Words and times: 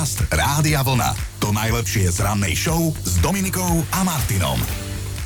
Podcast 0.00 0.32
Rádia 0.32 0.80
Vlna. 0.80 1.12
To 1.44 1.52
najlepšie 1.52 2.08
z 2.08 2.24
rannej 2.24 2.56
show 2.56 2.88
s 3.04 3.20
Dominikou 3.20 3.84
a 3.92 4.00
Martinom. 4.00 4.56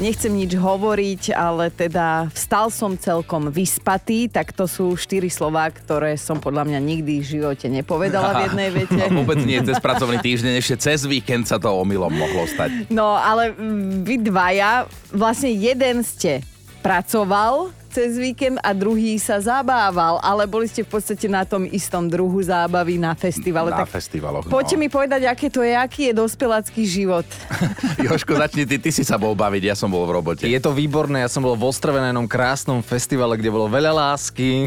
Nechcem 0.02 0.34
nič 0.34 0.58
hovoriť, 0.58 1.30
ale 1.30 1.70
teda 1.70 2.26
vstal 2.34 2.74
som 2.74 2.98
celkom 2.98 3.54
vyspatý, 3.54 4.26
tak 4.26 4.50
to 4.50 4.66
sú 4.66 4.98
štyri 4.98 5.30
slová, 5.30 5.70
ktoré 5.70 6.18
som 6.18 6.42
podľa 6.42 6.66
mňa 6.66 6.80
nikdy 6.90 7.22
v 7.22 7.26
živote 7.38 7.70
nepovedala 7.70 8.34
v 8.34 8.40
jednej 8.50 8.68
vete. 8.82 8.98
No, 8.98 9.22
vôbec 9.22 9.38
nie 9.46 9.62
cez 9.62 9.78
pracovný 9.78 10.18
týždeň, 10.18 10.58
ešte 10.58 10.90
cez 10.90 11.06
víkend 11.06 11.46
sa 11.46 11.62
to 11.62 11.70
omylom 11.70 12.10
mohlo 12.10 12.42
stať. 12.50 12.90
No, 12.90 13.14
ale 13.14 13.54
vy 14.02 14.26
dvaja, 14.26 14.90
vlastne 15.14 15.54
jeden 15.54 16.02
ste 16.02 16.42
pracoval 16.82 17.70
cez 17.94 18.18
víkend 18.18 18.58
a 18.58 18.74
druhý 18.74 19.22
sa 19.22 19.38
zabával, 19.38 20.18
ale 20.18 20.50
boli 20.50 20.66
ste 20.66 20.82
v 20.82 20.98
podstate 20.98 21.30
na 21.30 21.46
tom 21.46 21.62
istom 21.62 22.10
druhu 22.10 22.42
zábavy 22.42 22.98
na 22.98 23.14
festivale. 23.14 23.70
Na 23.70 23.86
tak 23.86 23.94
festivaloch, 23.94 24.42
no. 24.42 24.50
Poďte 24.50 24.74
mi 24.74 24.90
povedať, 24.90 25.30
aké 25.30 25.46
to 25.46 25.62
je, 25.62 25.70
aký 25.78 26.10
je 26.10 26.12
dospelácky 26.18 26.82
život. 26.82 27.22
Joško, 28.02 28.34
začni 28.34 28.66
ty, 28.66 28.82
ty 28.82 28.90
si 28.90 29.06
sa 29.06 29.14
bol 29.14 29.38
baviť, 29.38 29.70
ja 29.70 29.78
som 29.78 29.86
bol 29.94 30.10
v 30.10 30.18
robote. 30.18 30.42
Je 30.42 30.58
to 30.58 30.74
výborné, 30.74 31.22
ja 31.22 31.30
som 31.30 31.46
bol 31.46 31.54
v 31.54 31.70
Ostrove 31.70 32.02
na 32.02 32.10
jednom 32.10 32.26
krásnom 32.26 32.82
festivale, 32.82 33.38
kde 33.38 33.54
bolo 33.54 33.70
veľa 33.70 33.94
lásky, 33.94 34.66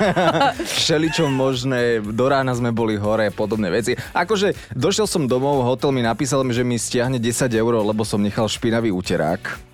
všeličo 0.80 1.28
možné, 1.28 2.00
do 2.00 2.24
rána 2.24 2.56
sme 2.56 2.72
boli 2.72 2.96
hore, 2.96 3.28
podobné 3.36 3.68
veci. 3.68 3.92
Akože 4.16 4.56
došiel 4.72 5.04
som 5.04 5.28
domov, 5.28 5.60
hotel 5.60 5.92
mi 5.92 6.00
napísal, 6.00 6.40
že 6.48 6.64
mi 6.64 6.80
stiahne 6.80 7.20
10 7.20 7.52
eur, 7.52 7.84
lebo 7.84 8.00
som 8.00 8.16
nechal 8.16 8.48
špinavý 8.48 8.88
uterák. 8.88 9.65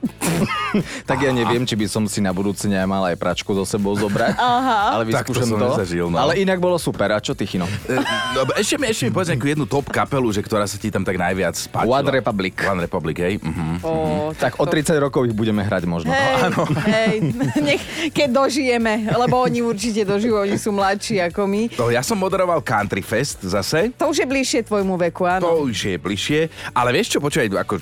Tak 1.09 1.23
ja 1.23 1.30
neviem, 1.30 1.62
či 1.62 1.79
by 1.79 1.87
som 1.87 2.02
si 2.10 2.19
na 2.19 2.34
budúce 2.34 2.66
nemal 2.66 3.06
aj 3.06 3.15
pračku 3.15 3.55
so 3.55 3.62
sebou 3.62 3.95
zobrať. 3.95 4.34
Aha. 4.34 4.98
Ale 4.98 5.02
Tak 5.10 5.30
to 5.30 5.34
vyskúšam 5.37 5.47
som 5.47 5.59
to. 5.59 5.66
nezažil, 5.70 6.06
no. 6.10 6.16
Ale 6.19 6.38
inak 6.43 6.59
bolo 6.59 6.77
super. 6.77 7.15
A 7.15 7.23
čo 7.23 7.37
ty, 7.38 7.47
Chino? 7.47 7.66
E, 7.87 7.98
no, 8.34 8.43
ešte 8.59 8.80
mi, 8.80 8.91
ešte 8.91 9.07
mi 9.07 9.12
povedz 9.15 9.30
nejakú 9.30 9.46
jednu 9.46 9.65
top 9.69 9.87
kapelu, 9.95 10.27
že 10.34 10.43
ktorá 10.43 10.66
sa 10.66 10.74
ti 10.74 10.91
tam 10.91 11.07
tak 11.07 11.19
najviac 11.19 11.55
páčila. 11.70 12.02
One 12.02 12.10
Republic. 12.10 12.55
One 12.66 12.83
Republic, 12.83 13.16
hej. 13.23 13.35
Uh-huh. 13.38 13.87
Ó, 13.87 13.91
Tak 14.35 14.59
o 14.59 14.66
30 14.66 14.99
rokov 14.99 15.30
ich 15.30 15.35
budeme 15.37 15.63
hrať 15.63 15.87
možno. 15.87 16.10
Hej, 16.10 16.51
hej, 16.91 17.16
nech, 17.69 17.82
keď 18.10 18.29
dožijeme, 18.43 19.07
lebo 19.13 19.38
oni 19.38 19.63
určite 19.63 20.02
dožijú, 20.02 20.41
oni 20.41 20.59
sú 20.59 20.74
mladší 20.74 21.23
ako 21.30 21.46
my. 21.46 21.63
To 21.79 21.95
ja 21.95 22.02
som 22.02 22.19
moderoval 22.19 22.59
Country 22.65 23.04
Fest 23.04 23.45
zase. 23.46 23.95
To 24.01 24.10
už 24.10 24.24
je 24.24 24.26
bližšie 24.26 24.60
tvojmu 24.66 24.98
veku, 25.10 25.29
áno. 25.29 25.46
To 25.46 25.54
už 25.69 25.95
je 25.95 25.96
bližšie. 25.98 26.41
Ale 26.74 26.91
vieš 26.91 27.15
čo, 27.15 27.19
počúvaj, 27.23 27.48
ako 27.63 27.74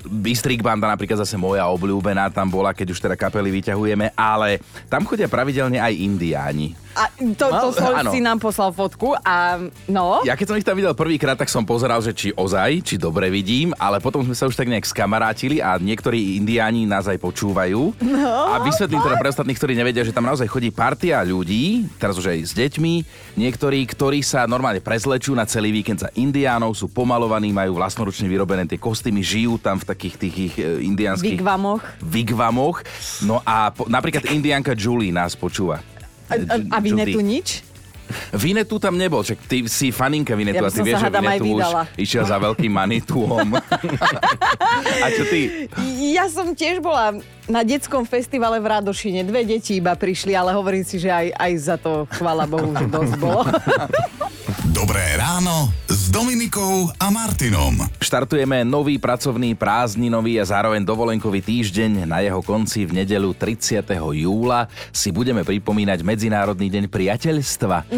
Bystrik 0.00 0.62
banda 0.62 0.88
napríklad 0.88 1.20
zase 1.20 1.36
moja 1.36 1.66
obľúbená 1.68 2.30
tam 2.32 2.48
bola, 2.48 2.72
keď 2.72 2.94
už 2.94 3.02
teda 3.02 3.16
kapely 3.18 3.50
vyťahujeme, 3.60 4.16
ale 4.16 4.62
tam 4.88 5.04
chodia 5.04 5.28
pravidelne 5.28 5.82
aj 5.82 5.92
indiáni. 5.92 6.72
A 6.92 7.08
to, 7.08 7.48
to 7.48 7.48
Mal- 7.48 7.72
som 7.72 7.94
áno. 7.96 8.10
si 8.12 8.20
nám 8.20 8.36
poslal 8.36 8.68
fotku 8.68 9.16
a 9.24 9.56
no, 9.88 10.20
Ja 10.28 10.36
keď 10.36 10.46
som 10.52 10.56
ich 10.60 10.66
tam 10.66 10.76
videl 10.76 10.92
prvýkrát, 10.92 11.40
tak 11.40 11.48
som 11.48 11.64
pozeral, 11.64 12.04
že 12.04 12.12
či 12.12 12.28
ozaj, 12.36 12.84
či 12.84 12.94
dobre 13.00 13.32
vidím, 13.32 13.72
ale 13.80 13.96
potom 13.96 14.20
sme 14.20 14.36
sa 14.36 14.44
už 14.44 14.52
tak 14.52 14.68
nejak 14.68 14.84
skamarátili 14.84 15.64
a 15.64 15.80
niektorí 15.80 16.36
indiáni 16.36 16.84
nás 16.84 17.08
aj 17.08 17.16
počúvajú. 17.16 17.96
No, 18.04 18.52
a 18.52 18.60
vysvetlím 18.60 19.00
teda 19.00 19.16
pre 19.16 19.32
ostatných, 19.32 19.56
ktorí 19.56 19.72
nevedia, 19.72 20.04
že 20.04 20.12
tam 20.12 20.28
naozaj 20.28 20.44
chodí 20.52 20.68
partia 20.68 21.24
ľudí, 21.24 21.88
teraz 21.96 22.20
už 22.20 22.28
aj 22.28 22.38
s 22.44 22.52
deťmi, 22.52 22.94
niektorí, 23.40 23.80
ktorí 23.88 24.20
sa 24.20 24.44
normálne 24.44 24.84
prezlečú 24.84 25.32
na 25.32 25.48
celý 25.48 25.72
víkend 25.72 26.04
za 26.04 26.12
indiánov, 26.12 26.76
sú 26.76 26.92
pomalovaní, 26.92 27.56
majú 27.56 27.80
vlastnoručne 27.80 28.28
vyrobené 28.28 28.68
tie 28.68 28.76
kostýmy, 28.76 29.24
žijú 29.24 29.56
tam 29.56 29.80
v 29.82 29.84
takých 29.90 30.14
tých 30.16 30.34
ich 30.38 30.54
e, 30.62 30.80
indiánskych 30.86 31.42
Wigwamoch. 31.42 31.82
Wigwamoch. 31.98 32.78
No 33.26 33.42
a 33.42 33.74
po, 33.74 33.90
napríklad 33.90 34.30
indiánka 34.30 34.78
Julie 34.78 35.10
nás 35.10 35.34
počúva. 35.34 35.82
A, 36.30 36.34
a, 36.70 36.78
Judy. 36.80 37.12
tu 37.12 37.20
nič? 37.20 37.48
Vinetu 38.32 38.76
tam 38.76 38.96
nebol, 38.96 39.24
čak 39.24 39.40
ty 39.48 39.64
si 39.68 39.88
faninka 39.88 40.36
Vinetu 40.36 40.60
Ja 40.60 40.68
a 40.68 40.72
ty 40.72 40.80
vieš, 40.84 41.00
že 41.00 41.08
aj 41.08 41.40
Vinetu 41.40 41.48
už 41.56 41.68
išiel 41.96 42.24
za 42.28 42.36
veľkým 42.36 42.72
manituom. 42.72 43.56
a 45.04 45.06
čo 45.12 45.24
ty? 45.28 45.68
Ja 46.12 46.28
som 46.28 46.52
tiež 46.52 46.84
bola 46.84 47.16
na 47.50 47.66
detskom 47.66 48.06
festivale 48.06 48.62
v 48.62 48.66
Radošine. 48.70 49.26
Dve 49.26 49.42
deti 49.42 49.78
iba 49.78 49.94
prišli, 49.98 50.36
ale 50.36 50.54
hovorím 50.54 50.84
si, 50.86 51.02
že 51.02 51.10
aj, 51.10 51.26
aj 51.34 51.52
za 51.58 51.76
to, 51.80 52.06
chvála 52.14 52.46
Bohu, 52.46 52.70
že 52.74 52.86
dosť 52.86 53.14
bolo. 53.18 53.42
Dobré 54.82 55.14
ráno 55.14 55.70
s 55.86 56.10
Dominikou 56.10 56.90
a 56.98 57.06
Martinom. 57.12 57.86
Štartujeme 58.02 58.66
nový 58.66 58.98
pracovný 58.98 59.54
prázdninový 59.54 60.42
a 60.42 60.48
zároveň 60.48 60.82
dovolenkový 60.82 61.38
týždeň. 61.44 62.08
Na 62.08 62.18
jeho 62.24 62.42
konci 62.42 62.88
v 62.88 63.04
nedelu 63.04 63.30
30. 63.30 63.84
júla 63.94 64.66
si 64.90 65.14
budeme 65.14 65.46
pripomínať 65.46 66.02
Medzinárodný 66.02 66.66
deň 66.66 66.84
priateľstva. 66.90 67.90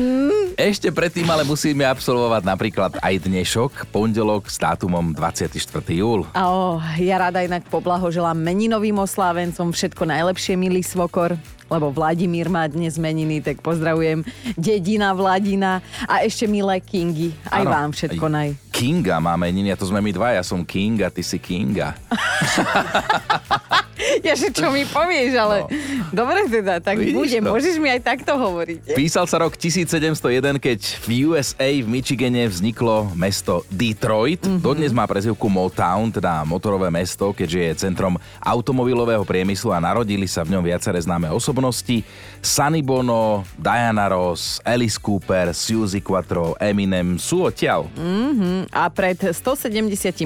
Ešte 0.54 0.94
predtým 0.94 1.26
ale 1.26 1.42
musíme 1.42 1.82
absolvovať 1.82 2.46
napríklad 2.46 2.92
aj 3.02 3.26
dnešok, 3.26 3.90
pondelok 3.90 4.46
s 4.46 4.54
dátumom 4.62 5.10
24. 5.10 5.58
júl. 5.90 6.22
A 6.30 6.78
ja 6.94 7.18
rada 7.18 7.42
inak 7.42 7.66
poblahoželám 7.66 8.38
meninovým 8.38 8.94
oslávencom 9.02 9.74
všetko 9.74 10.06
najlepšie, 10.06 10.54
milý 10.54 10.86
svokor 10.86 11.34
lebo 11.68 11.90
Vladimír 11.90 12.52
má 12.52 12.68
dnes 12.68 13.00
meniny, 13.00 13.40
tak 13.40 13.60
pozdravujem 13.64 14.24
dedina 14.54 15.16
Vladina 15.16 15.80
a 16.04 16.22
ešte 16.22 16.44
milé 16.44 16.80
Kingy. 16.80 17.32
Aj 17.48 17.64
Áno, 17.64 17.70
vám 17.72 17.90
všetko 17.92 18.26
aj 18.28 18.32
naj. 18.32 18.48
Kinga 18.74 19.22
máme 19.22 19.46
meniny 19.46 19.70
a 19.70 19.78
to 19.78 19.86
sme 19.86 20.02
my 20.02 20.10
dva. 20.10 20.34
Ja 20.34 20.42
som 20.42 20.66
King 20.66 21.06
a 21.06 21.08
ty 21.12 21.22
si 21.22 21.38
Kinga. 21.38 21.94
Ja, 24.20 24.34
že 24.36 24.52
čo 24.52 24.68
mi 24.68 24.84
povieš, 24.84 25.32
ale 25.38 25.56
no. 25.64 25.68
dobre 26.12 26.44
teda, 26.50 26.82
tak 26.82 27.00
Vidíš 27.00 27.14
bude. 27.14 27.38
to? 27.40 27.50
Môžeš 27.56 27.74
mi 27.80 27.88
aj 27.88 28.00
takto 28.04 28.36
hovoriť. 28.36 28.92
Písal 28.92 29.24
sa 29.24 29.40
rok 29.40 29.56
1701, 29.56 30.60
keď 30.60 30.78
v 31.04 31.30
USA 31.30 31.68
v 31.68 31.86
Michigane 31.88 32.44
vzniklo 32.48 33.10
mesto 33.16 33.64
Detroit. 33.72 34.44
Mm-hmm. 34.44 34.60
Dodnes 34.60 34.92
má 34.92 35.08
prezivku 35.08 35.48
Motown, 35.48 36.12
teda 36.12 36.44
motorové 36.44 36.92
mesto, 36.92 37.32
keďže 37.32 37.58
je 37.58 37.72
centrom 37.88 38.14
automobilového 38.42 39.24
priemyslu 39.24 39.72
a 39.72 39.80
narodili 39.80 40.28
sa 40.28 40.44
v 40.44 40.58
ňom 40.58 40.62
viaceré 40.62 41.00
známe 41.00 41.30
osobnosti. 41.54 42.02
Sunny 42.44 42.82
Bono, 42.82 43.44
Diana 43.56 44.08
Ross, 44.08 44.60
Alice 44.64 45.00
Cooper, 45.00 45.54
Suzy 45.54 46.04
Quattro, 46.04 46.52
Eminem 46.60 47.16
sú 47.16 47.48
odtiaľ. 47.48 47.88
Mm, 47.96 48.68
a 48.68 48.92
pred 48.92 49.16
176 49.16 50.20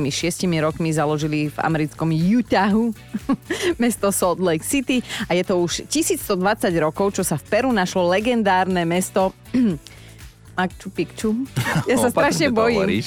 rokmi 0.58 0.90
založili 0.90 1.46
v 1.46 1.58
americkom 1.62 2.10
Utahu 2.10 2.90
mesto 3.82 4.10
Salt 4.10 4.42
Lake 4.42 4.66
City 4.66 4.98
a 5.30 5.38
je 5.38 5.46
to 5.46 5.62
už 5.62 5.86
1120 5.86 6.34
rokov, 6.82 7.14
čo 7.14 7.22
sa 7.22 7.38
v 7.38 7.44
Peru 7.46 7.70
našlo 7.70 8.02
legendárne 8.10 8.82
mesto 8.82 9.30
Machu 10.58 10.90
Picchu. 10.90 11.46
Ja 11.86 12.02
sa 12.02 12.10
strašne 12.14 12.50
bojím. 12.50 12.98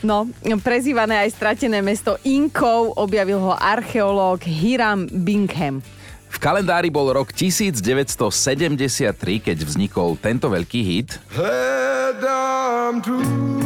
No, 0.00 0.24
prezývané 0.64 1.28
aj 1.28 1.36
stratené 1.36 1.84
mesto 1.84 2.16
Inkov, 2.24 2.96
objavil 2.96 3.36
ho 3.36 3.52
archeológ 3.52 4.48
Hiram 4.48 5.04
Bingham. 5.12 5.84
V 6.26 6.38
kalendári 6.42 6.90
bol 6.92 7.08
rok 7.10 7.32
1973, 7.32 9.14
keď 9.40 9.56
vznikol 9.62 10.18
tento 10.20 10.50
veľký 10.52 10.80
hit. 10.84 11.18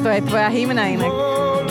To 0.01 0.09
je 0.09 0.21
tvoja 0.25 0.49
hymna 0.49 0.85
inak. 0.97 1.13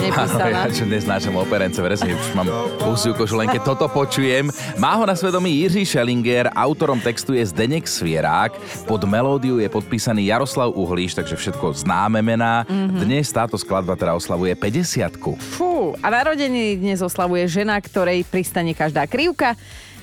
Nepísaná. 0.00 0.64
ja 0.64 0.72
čo 0.72 0.88
neznášam 0.88 1.34
operence, 1.36 1.76
presne, 1.76 2.16
už 2.16 2.32
mám 2.32 2.48
pusiu 2.80 3.12
kožu, 3.12 3.36
len 3.36 3.52
keď 3.52 3.74
toto 3.74 3.86
počujem. 3.90 4.48
Má 4.80 4.96
ho 4.96 5.04
na 5.04 5.12
svedomí 5.12 5.60
Jiří 5.60 5.84
Schellinger, 5.84 6.48
autorom 6.56 6.96
textu 6.98 7.36
je 7.36 7.44
Zdenek 7.44 7.84
Svierák, 7.84 8.56
pod 8.88 9.04
melódiu 9.04 9.60
je 9.60 9.68
podpísaný 9.68 10.24
Jaroslav 10.32 10.72
Uhlíš, 10.72 11.20
takže 11.20 11.36
všetko 11.36 11.84
známe 11.84 12.24
mená. 12.24 12.64
Mm-hmm. 12.64 13.00
Dnes 13.04 13.28
táto 13.28 13.60
skladba 13.60 13.92
teda 13.92 14.16
oslavuje 14.16 14.56
50 14.56 15.20
Fú, 15.36 15.92
a 16.00 16.06
narodeniny 16.08 16.80
dnes 16.80 17.04
oslavuje 17.04 17.44
žena, 17.44 17.76
ktorej 17.76 18.24
pristane 18.24 18.72
každá 18.72 19.04
krivka. 19.04 19.52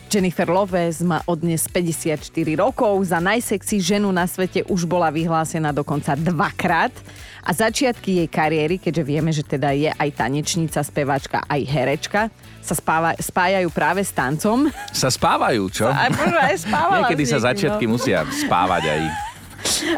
Jennifer 0.07 0.47
Lopez 0.47 1.03
má 1.03 1.19
odnes 1.27 1.67
54 1.67 2.15
rokov, 2.55 3.11
za 3.11 3.19
najsexy 3.19 3.83
ženu 3.83 4.07
na 4.15 4.23
svete 4.23 4.63
už 4.63 4.87
bola 4.87 5.11
vyhlásená 5.11 5.75
dokonca 5.75 6.15
dvakrát. 6.15 6.95
A 7.43 7.51
začiatky 7.51 8.23
jej 8.23 8.29
kariéry, 8.31 8.79
keďže 8.79 9.03
vieme, 9.03 9.31
že 9.35 9.43
teda 9.43 9.75
je 9.75 9.91
aj 9.91 10.09
tanečnica, 10.15 10.79
speváčka, 10.83 11.43
aj 11.47 11.61
herečka, 11.63 12.21
sa 12.63 12.75
spáva, 12.75 13.15
spájajú 13.19 13.67
práve 13.71 14.03
s 14.03 14.11
tancom. 14.15 14.71
Sa 14.95 15.11
spávajú, 15.11 15.67
čo? 15.71 15.87
Možno 15.91 16.39
aj 16.39 16.55
spávala 16.59 17.03
Niekedy 17.03 17.23
sa 17.27 17.39
niekým, 17.39 17.47
začiatky 17.47 17.85
no. 17.87 17.91
musia 17.95 18.23
spávať 18.31 18.83
aj. 18.87 19.01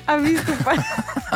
A 0.10 0.12
vystúpa. 0.18 0.74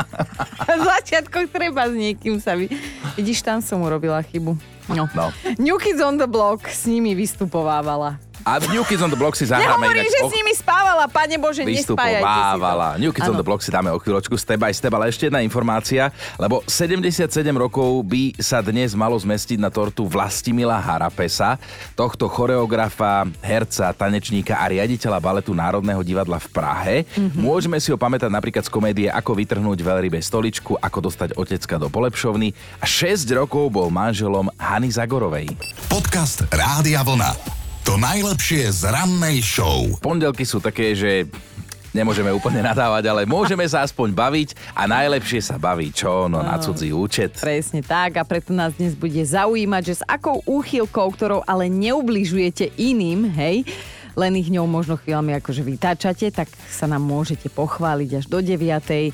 v 0.77 0.81
začiatkoch 0.81 1.45
treba 1.49 1.89
s 1.89 1.93
niekým 1.93 2.41
sa 2.41 2.57
vy... 2.57 2.73
Vidíš, 3.13 3.45
tam 3.45 3.61
som 3.61 3.81
urobila 3.85 4.17
chybu. 4.25 4.57
No. 4.89 5.05
No. 5.13 5.29
New 5.61 5.77
Kids 5.77 6.01
on 6.01 6.17
the 6.17 6.25
Block 6.25 6.65
s 6.65 6.89
nimi 6.89 7.13
vystupovávala. 7.13 8.32
A 8.43 8.59
v 8.59 8.75
New 8.75 8.83
Kids 8.83 8.99
on 8.99 9.07
the 9.07 9.15
Block 9.15 9.39
si 9.39 9.47
zahráme 9.47 9.87
Nehovorí, 9.87 10.03
že 10.03 10.19
o- 10.19 10.27
s 10.27 10.35
nimi 10.35 10.51
spávala, 10.51 11.07
pane 11.07 11.39
Bože, 11.39 11.63
nespájajte 11.63 12.27
si 12.27 12.59
to. 12.59 12.99
New 12.99 13.11
Kids 13.15 13.23
on 13.25 13.35
Áno. 13.35 13.39
the 13.39 13.47
Block 13.47 13.63
si 13.63 13.71
dáme 13.71 13.87
o 13.87 13.95
chvíľočku 13.95 14.35
step 14.35 14.59
by 14.59 14.75
step, 14.75 14.91
ale 14.91 15.07
ešte 15.07 15.31
jedna 15.31 15.39
informácia, 15.39 16.11
lebo 16.35 16.59
77 16.67 17.23
rokov 17.55 18.03
by 18.03 18.35
sa 18.35 18.59
dnes 18.59 18.91
malo 18.93 19.15
zmestiť 19.15 19.55
na 19.55 19.71
tortu 19.71 20.03
Vlastimila 20.03 20.75
Harapesa, 20.75 21.55
tohto 21.95 22.27
choreografa, 22.27 23.23
herca, 23.39 23.95
tanečníka 23.95 24.59
a 24.59 24.67
riaditeľa 24.67 25.23
baletu 25.23 25.55
Národného 25.55 26.03
divadla 26.03 26.35
v 26.35 26.47
Prahe. 26.51 26.95
Mhm. 27.15 27.39
Môžeme 27.39 27.79
si 27.79 27.95
ho 27.95 27.97
pamätať 27.97 28.27
napríklad 28.27 28.67
z 28.67 28.71
komédie 28.71 29.07
Ako 29.07 29.39
vytrhnúť 29.39 29.79
veľrybe 29.79 30.19
stoličku, 30.19 30.75
Ako 30.83 30.99
dostať 30.99 31.39
otecka 31.39 31.79
do 31.79 31.87
polepšovny 31.87 32.51
a 32.77 32.85
6 32.85 33.23
rokov 33.31 33.71
bol 33.71 33.87
manželom 33.87 34.51
Hany 34.59 34.91
Zagorovej. 34.91 35.47
Podcast 35.87 36.43
Rádia 36.51 37.07
Vlna. 37.07 37.62
To 37.83 37.99
najlepšie 37.99 38.71
z 38.71 38.87
rannej 38.87 39.43
show. 39.43 39.83
Pondelky 39.99 40.47
sú 40.47 40.63
také, 40.63 40.95
že 40.95 41.27
nemôžeme 41.91 42.31
úplne 42.31 42.63
nadávať, 42.63 43.11
ale 43.11 43.27
môžeme 43.27 43.67
sa 43.67 43.83
aspoň 43.83 44.15
baviť 44.15 44.49
a 44.71 44.87
najlepšie 44.87 45.43
sa 45.43 45.59
baví 45.59 45.91
čo? 45.91 46.31
No 46.31 46.39
na 46.39 46.55
cudzí 46.63 46.95
účet. 46.95 47.35
Presne 47.43 47.83
tak 47.83 48.15
a 48.15 48.23
preto 48.23 48.55
nás 48.55 48.71
dnes 48.79 48.95
bude 48.95 49.19
zaujímať, 49.19 49.83
že 49.83 49.99
s 49.99 50.03
akou 50.07 50.39
úchylkou, 50.47 51.11
ktorou 51.11 51.43
ale 51.43 51.67
neubližujete 51.67 52.71
iným, 52.79 53.27
hej, 53.35 53.67
len 54.15 54.31
ich 54.39 54.47
ňou 54.47 54.63
možno 54.63 54.95
chvíľami 54.95 55.35
akože 55.43 55.67
vytáčate, 55.67 56.31
tak 56.31 56.47
sa 56.71 56.87
nám 56.87 57.03
môžete 57.03 57.51
pochváliť 57.51 58.23
až 58.23 58.25
do 58.31 58.39
9. 58.39 59.11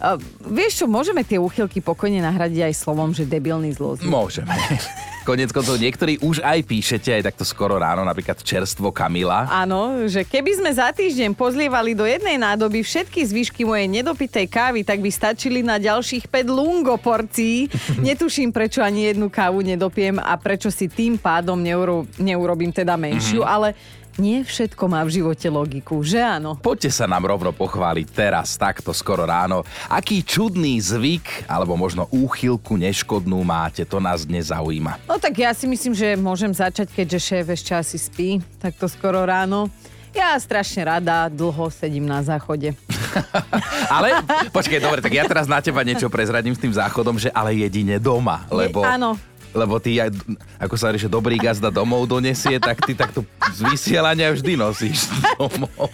Uh, 0.00 0.16
vieš 0.48 0.80
čo, 0.80 0.84
môžeme 0.88 1.20
tie 1.20 1.36
úchylky 1.36 1.84
pokojne 1.84 2.24
nahradiť 2.24 2.72
aj 2.72 2.74
slovom, 2.74 3.12
že 3.12 3.28
debilný 3.28 3.76
zlozvyk. 3.76 4.08
Môžeme. 4.08 4.56
Konec 5.28 5.52
koncov 5.52 5.76
niektorí 5.76 6.16
už 6.24 6.40
aj 6.40 6.64
píšete 6.64 7.20
aj 7.20 7.22
takto 7.28 7.44
skoro 7.44 7.76
ráno, 7.76 8.00
napríklad 8.08 8.40
čerstvo 8.40 8.88
Kamila. 8.88 9.44
Áno, 9.52 10.08
že 10.08 10.24
keby 10.24 10.56
sme 10.56 10.70
za 10.72 10.88
týždeň 10.88 11.36
pozlievali 11.36 11.92
do 11.92 12.08
jednej 12.08 12.40
nádoby 12.40 12.80
všetky 12.80 13.20
zvyšky 13.28 13.68
mojej 13.68 13.84
nedopitej 14.00 14.48
kávy, 14.48 14.80
tak 14.80 15.04
by 15.04 15.12
stačili 15.12 15.60
na 15.60 15.76
ďalších 15.76 16.24
5 16.32 16.48
lungo 16.48 16.96
porcií. 16.96 17.68
Netuším, 18.08 18.48
prečo 18.56 18.80
ani 18.80 19.12
jednu 19.12 19.28
kávu 19.28 19.60
nedopiem 19.60 20.16
a 20.16 20.40
prečo 20.40 20.72
si 20.72 20.88
tým 20.88 21.20
pádom 21.20 21.60
neuro, 21.60 22.08
neurobím 22.16 22.72
teda 22.72 22.96
menšiu, 22.96 23.44
ale 23.44 23.76
nie 24.18 24.42
všetko 24.42 24.90
má 24.90 25.04
v 25.06 25.20
živote 25.20 25.46
logiku, 25.46 26.02
že 26.02 26.18
áno? 26.18 26.58
Poďte 26.58 26.90
sa 26.90 27.06
nám 27.06 27.28
rovno 27.28 27.54
pochváliť 27.54 28.06
teraz, 28.10 28.58
takto 28.58 28.90
skoro 28.90 29.28
ráno. 29.28 29.62
Aký 29.86 30.24
čudný 30.24 30.80
zvyk, 30.80 31.46
alebo 31.46 31.78
možno 31.78 32.10
úchylku 32.10 32.74
neškodnú 32.80 33.38
máte, 33.46 33.86
to 33.86 34.02
nás 34.02 34.26
dnes 34.26 34.50
zaujíma. 34.50 34.98
No 35.06 35.20
tak 35.20 35.38
ja 35.38 35.54
si 35.54 35.70
myslím, 35.70 35.94
že 35.94 36.18
môžem 36.18 36.50
začať, 36.50 36.90
keďže 36.90 37.18
šéf 37.20 37.46
ešte 37.52 37.72
asi 37.76 37.96
spí, 38.00 38.28
takto 38.58 38.90
skoro 38.90 39.22
ráno. 39.22 39.70
Ja 40.10 40.34
strašne 40.42 40.82
rada 40.90 41.30
dlho 41.30 41.70
sedím 41.70 42.02
na 42.02 42.18
záchode. 42.26 42.74
Ale 43.94 44.26
počkaj, 44.50 44.82
dobre, 44.82 44.98
tak 44.98 45.14
ja 45.14 45.22
teraz 45.22 45.46
na 45.46 45.62
teba 45.62 45.86
niečo 45.86 46.10
prezradím 46.10 46.54
s 46.54 46.62
tým 46.62 46.74
záchodom, 46.74 47.14
že 47.18 47.30
ale 47.30 47.54
jedine 47.54 48.02
doma, 48.02 48.46
lebo... 48.50 48.82
Je- 48.82 48.90
áno. 48.90 49.10
Lebo 49.50 49.82
ty, 49.82 49.98
aj, 49.98 50.14
ako 50.62 50.74
sa 50.78 50.94
že 50.94 51.10
dobrý 51.10 51.34
gazda 51.38 51.74
domov 51.74 52.06
donesie, 52.06 52.62
tak 52.62 52.86
ty 52.86 52.94
takto 52.94 53.26
z 53.50 53.66
vysielania 53.66 54.30
vždy 54.30 54.54
nosíš 54.54 55.10
domov. 55.38 55.90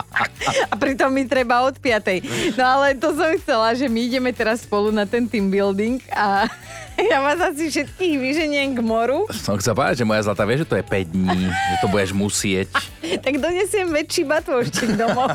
A 0.72 0.74
pritom 0.74 1.12
mi 1.12 1.28
treba 1.28 1.62
od 1.62 1.76
5. 1.78 2.56
No 2.58 2.64
ale 2.64 2.96
to 2.98 3.14
som 3.14 3.30
chcela, 3.38 3.76
že 3.76 3.86
my 3.86 4.00
ideme 4.08 4.30
teraz 4.34 4.64
spolu 4.64 4.90
na 4.90 5.06
ten 5.06 5.28
team 5.28 5.52
building 5.52 6.02
a 6.10 6.48
ja 7.12 7.18
vás 7.22 7.38
asi 7.40 7.70
všetkých 7.70 8.16
vyženiem 8.18 8.74
k 8.76 8.80
moru, 8.82 9.28
Som 9.32 9.56
chcel 9.60 9.76
povedať, 9.76 10.02
že 10.02 10.08
moja 10.08 10.24
zlatá 10.26 10.42
vie, 10.44 10.60
že 10.60 10.68
to 10.68 10.76
je 10.76 10.84
5 10.84 11.14
dní, 11.14 11.40
že 11.48 11.76
to 11.80 11.86
budeš 11.88 12.10
musieť. 12.12 12.68
tak 13.24 13.34
donesiem 13.38 13.88
väčší 13.92 14.22
batôščik 14.26 14.96
domov. 14.96 15.32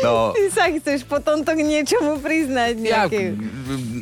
No, 0.00 0.32
Ty 0.32 0.44
sa 0.48 0.64
chceš 0.70 1.04
potom 1.04 1.42
to 1.42 1.52
k 1.52 1.60
niečomu 1.60 2.16
priznať. 2.18 2.72
ja 2.80 3.04
Nejaké... 3.04 3.36
m, 3.36 3.36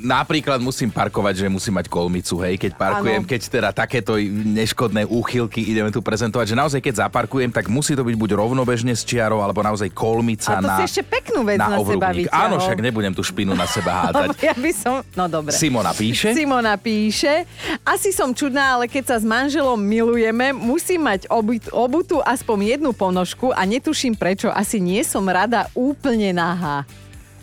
napríklad 0.04 0.58
musím 0.58 0.88
parkovať, 0.88 1.42
že 1.42 1.46
musím 1.48 1.74
mať 1.74 1.88
kolmicu, 1.88 2.38
hej, 2.40 2.54
keď 2.56 2.72
parkujem, 2.74 3.22
Áno. 3.24 3.28
keď 3.28 3.40
teda 3.50 3.68
takéto 3.72 4.14
neškodné 4.30 5.04
úchylky 5.04 5.64
ideme 5.64 5.90
tu 5.90 5.98
prezentovať, 5.98 6.46
že 6.46 6.56
naozaj 6.56 6.80
keď 6.80 6.94
zaparkujem, 7.02 7.50
tak 7.50 7.66
musí 7.66 7.92
to 7.92 8.02
byť 8.02 8.14
buď 8.14 8.30
rovnobežne 8.32 8.94
s 8.94 9.02
čiarou, 9.02 9.40
alebo 9.40 9.58
naozaj 9.58 9.90
kolmica 9.90 10.54
A 10.54 10.62
to 10.62 10.68
na 10.68 10.76
si 10.78 10.82
ešte 10.86 11.02
peknú 11.02 11.42
vec 11.42 11.58
na, 11.58 11.66
seba 11.68 11.82
ovrubník. 11.82 12.30
vyťahol. 12.30 12.44
Áno, 12.46 12.54
však 12.60 12.78
nebudem 12.78 13.12
tú 13.12 13.22
špinu 13.22 13.52
na 13.52 13.66
seba 13.66 13.90
hádať. 14.06 14.38
ja 14.38 14.54
by 14.54 14.70
som... 14.70 14.94
No 15.12 15.26
dobre. 15.26 15.50
Simona 15.50 15.90
píše. 15.90 16.30
Simona 16.30 16.78
píše, 16.78 17.42
asi 17.82 18.12
som 18.12 18.30
čudná, 18.30 18.78
ale 18.78 18.86
keď 18.86 19.04
sa 19.08 19.16
s 19.18 19.26
manželom 19.26 19.76
milujeme, 19.76 20.52
musím 20.52 21.02
mať 21.04 21.26
obut, 21.26 21.66
obutu 21.68 22.20
aspoň 22.20 22.78
jednu 22.78 22.92
ponožku 22.92 23.50
a 23.50 23.64
netuším 23.64 24.14
prečo, 24.14 24.48
asi 24.48 24.78
nie 24.78 25.02
som 25.02 25.24
rada 25.38 25.70
úplne 25.78 26.34
nahá. 26.34 26.82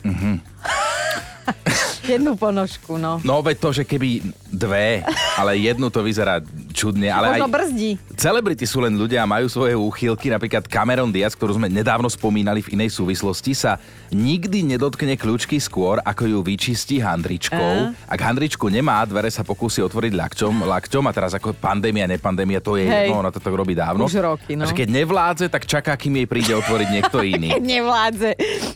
Mhm. 0.04 0.44
jednu 2.12 2.36
ponožku, 2.36 2.98
no. 2.98 3.22
No 3.24 3.42
veď 3.42 3.58
to, 3.60 3.70
že 3.74 3.84
keby 3.88 4.22
dve, 4.52 5.02
ale 5.38 5.58
jednu 5.58 5.90
to 5.90 6.04
vyzerá 6.04 6.42
čudne. 6.76 7.08
Ale 7.08 7.34
Možno 7.34 7.48
aj 7.48 7.54
brzdí. 7.56 7.90
celebrity 8.14 8.66
sú 8.66 8.84
len 8.84 8.94
ľudia 8.94 9.24
a 9.24 9.28
majú 9.28 9.48
svoje 9.48 9.74
úchylky. 9.74 10.28
Napríklad 10.28 10.68
Cameron 10.68 11.08
Diaz, 11.08 11.32
ktorú 11.32 11.56
sme 11.56 11.66
nedávno 11.66 12.06
spomínali 12.06 12.60
v 12.60 12.76
inej 12.76 12.92
súvislosti, 12.92 13.56
sa 13.56 13.80
nikdy 14.12 14.68
nedotkne 14.68 15.16
kľúčky 15.16 15.56
skôr, 15.58 15.98
ako 16.02 16.28
ju 16.28 16.40
vyčistí 16.42 17.00
handričkou. 17.00 17.96
Ak 18.06 18.20
handričku 18.20 18.68
nemá, 18.68 19.02
dvere 19.04 19.32
sa 19.32 19.42
pokúsi 19.42 19.80
otvoriť 19.80 20.12
lakťom, 20.12 20.68
lakťom 20.68 21.04
a 21.06 21.12
teraz 21.12 21.32
ako 21.32 21.54
pandémia, 21.54 22.06
nepandémia, 22.06 22.60
to 22.60 22.76
je 22.76 22.84
Hej. 22.84 23.08
jedno, 23.08 23.18
ona 23.18 23.32
to 23.32 23.40
tak 23.40 23.52
robí 23.52 23.72
dávno. 23.72 24.04
Už 24.04 24.20
roky, 24.20 24.54
no. 24.54 24.68
Keď 24.68 24.90
nevládze, 24.92 25.46
tak 25.48 25.64
čaká, 25.64 25.96
kým 25.96 26.20
jej 26.20 26.28
príde 26.28 26.52
otvoriť 26.52 26.88
niekto 26.92 27.24
iný. 27.38 27.56
Keď 27.56 27.64
nevládze, 27.64 28.30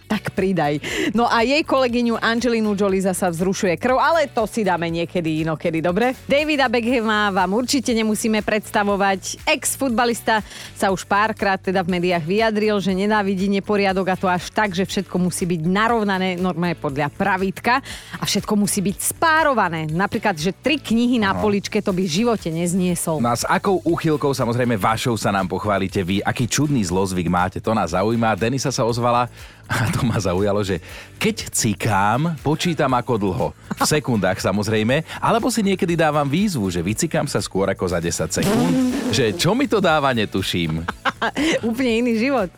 tak 0.06 0.32
pridaj. 0.32 0.80
No 1.12 1.26
a 1.26 1.42
jej 1.42 1.60
kolegyňu 1.62 2.16
Angelinu 2.16 2.72
Jolie 2.72 3.02
zasa 3.02 3.28
vzrušuje 3.28 3.76
krv, 3.76 3.98
ale 3.98 4.26
to 4.26 4.46
si 4.46 4.64
dáme 4.64 4.88
niekedy 4.88 5.44
inokedy, 5.44 5.82
dobre? 5.82 6.16
Davida 6.24 6.70
Beckhama 6.70 7.30
vám 7.30 7.52
určite 7.52 7.89
nemusíme 7.94 8.42
predstavovať. 8.42 9.44
Ex-futbalista 9.46 10.42
sa 10.74 10.90
už 10.90 11.06
párkrát 11.06 11.60
teda 11.60 11.86
v 11.86 12.00
médiách 12.00 12.26
vyjadril, 12.26 12.78
že 12.82 12.96
nenávidí 12.96 13.48
neporiadok 13.48 14.08
a 14.12 14.20
to 14.20 14.28
až 14.28 14.50
tak, 14.50 14.74
že 14.74 14.88
všetko 14.88 15.16
musí 15.20 15.46
byť 15.46 15.62
narovnané 15.68 16.40
normálne 16.40 16.78
podľa 16.80 17.12
pravítka 17.14 17.84
a 18.18 18.24
všetko 18.24 18.54
musí 18.58 18.80
byť 18.82 18.98
spárované. 19.16 19.86
Napríklad, 19.90 20.40
že 20.40 20.56
tri 20.56 20.82
knihy 20.82 21.22
na 21.22 21.38
poličke 21.38 21.84
to 21.84 21.94
by 21.94 22.04
v 22.06 22.12
živote 22.24 22.50
nezniesol. 22.50 23.22
No 23.22 23.30
a 23.32 23.38
s 23.38 23.46
akou 23.46 23.84
úchylkou, 23.84 24.34
samozrejme 24.34 24.80
vašou 24.80 25.20
sa 25.20 25.30
nám 25.30 25.52
pochválite 25.52 26.02
vy, 26.02 26.24
aký 26.24 26.50
čudný 26.50 26.82
zlozvyk 26.82 27.28
máte, 27.30 27.58
to 27.60 27.76
nás 27.76 27.92
zaujíma. 27.94 28.40
Denisa 28.40 28.74
sa 28.74 28.88
ozvala 28.88 29.28
a 29.70 29.86
to 29.94 30.02
ma 30.02 30.18
zaujalo, 30.18 30.66
že 30.66 30.82
keď 31.22 31.54
cikám, 31.54 32.34
počítam 32.42 32.90
ako 32.98 33.14
dlho. 33.22 33.48
V 33.78 33.82
sekundách 33.86 34.42
samozrejme, 34.42 35.06
alebo 35.22 35.54
si 35.54 35.62
niekedy 35.62 35.94
dávam 35.94 36.26
výzvu, 36.26 36.74
že 36.74 36.82
vycikám 36.82 37.30
sa 37.30 37.38
skôr 37.38 37.70
ako 37.70 37.86
za 37.86 38.02
10 38.02 38.34
sekúnd, 38.34 38.74
že 39.14 39.30
čo 39.38 39.54
mi 39.54 39.70
to 39.70 39.78
dáva, 39.78 40.10
netuším. 40.10 40.82
úplne 41.70 42.02
iný 42.02 42.14
život. 42.18 42.50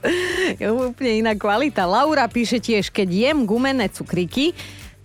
úplne 0.88 1.12
iná 1.19 1.36
kvalita. 1.36 1.84
Laura 1.84 2.31
píše 2.31 2.63
tiež, 2.63 2.88
keď 2.88 3.12
jem 3.12 3.44
gumené 3.44 3.92
cukríky, 3.92 4.56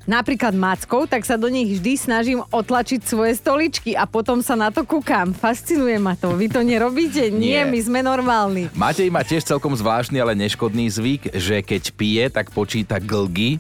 napríklad 0.07 0.55
mackou, 0.55 1.05
tak 1.05 1.27
sa 1.27 1.37
do 1.37 1.51
nich 1.51 1.77
vždy 1.77 1.93
snažím 1.95 2.41
otlačiť 2.49 3.03
svoje 3.03 3.37
stoličky 3.37 3.93
a 3.93 4.07
potom 4.07 4.41
sa 4.41 4.55
na 4.55 4.73
to 4.73 4.87
kúkam. 4.87 5.35
Fascinuje 5.35 5.99
ma 5.99 6.15
to. 6.17 6.33
Vy 6.33 6.49
to 6.49 6.63
nerobíte? 6.63 7.29
Nie, 7.29 7.67
Nie. 7.67 7.69
my 7.69 7.79
sme 7.83 8.01
normálni. 8.01 8.71
Matej 8.73 9.11
má 9.11 9.27
tiež 9.27 9.45
celkom 9.45 9.75
zvláštny, 9.75 10.17
ale 10.17 10.39
neškodný 10.39 10.87
zvyk, 10.89 11.23
že 11.37 11.61
keď 11.61 11.83
pije, 11.93 12.25
tak 12.31 12.55
počíta 12.55 13.03
glgy 13.03 13.59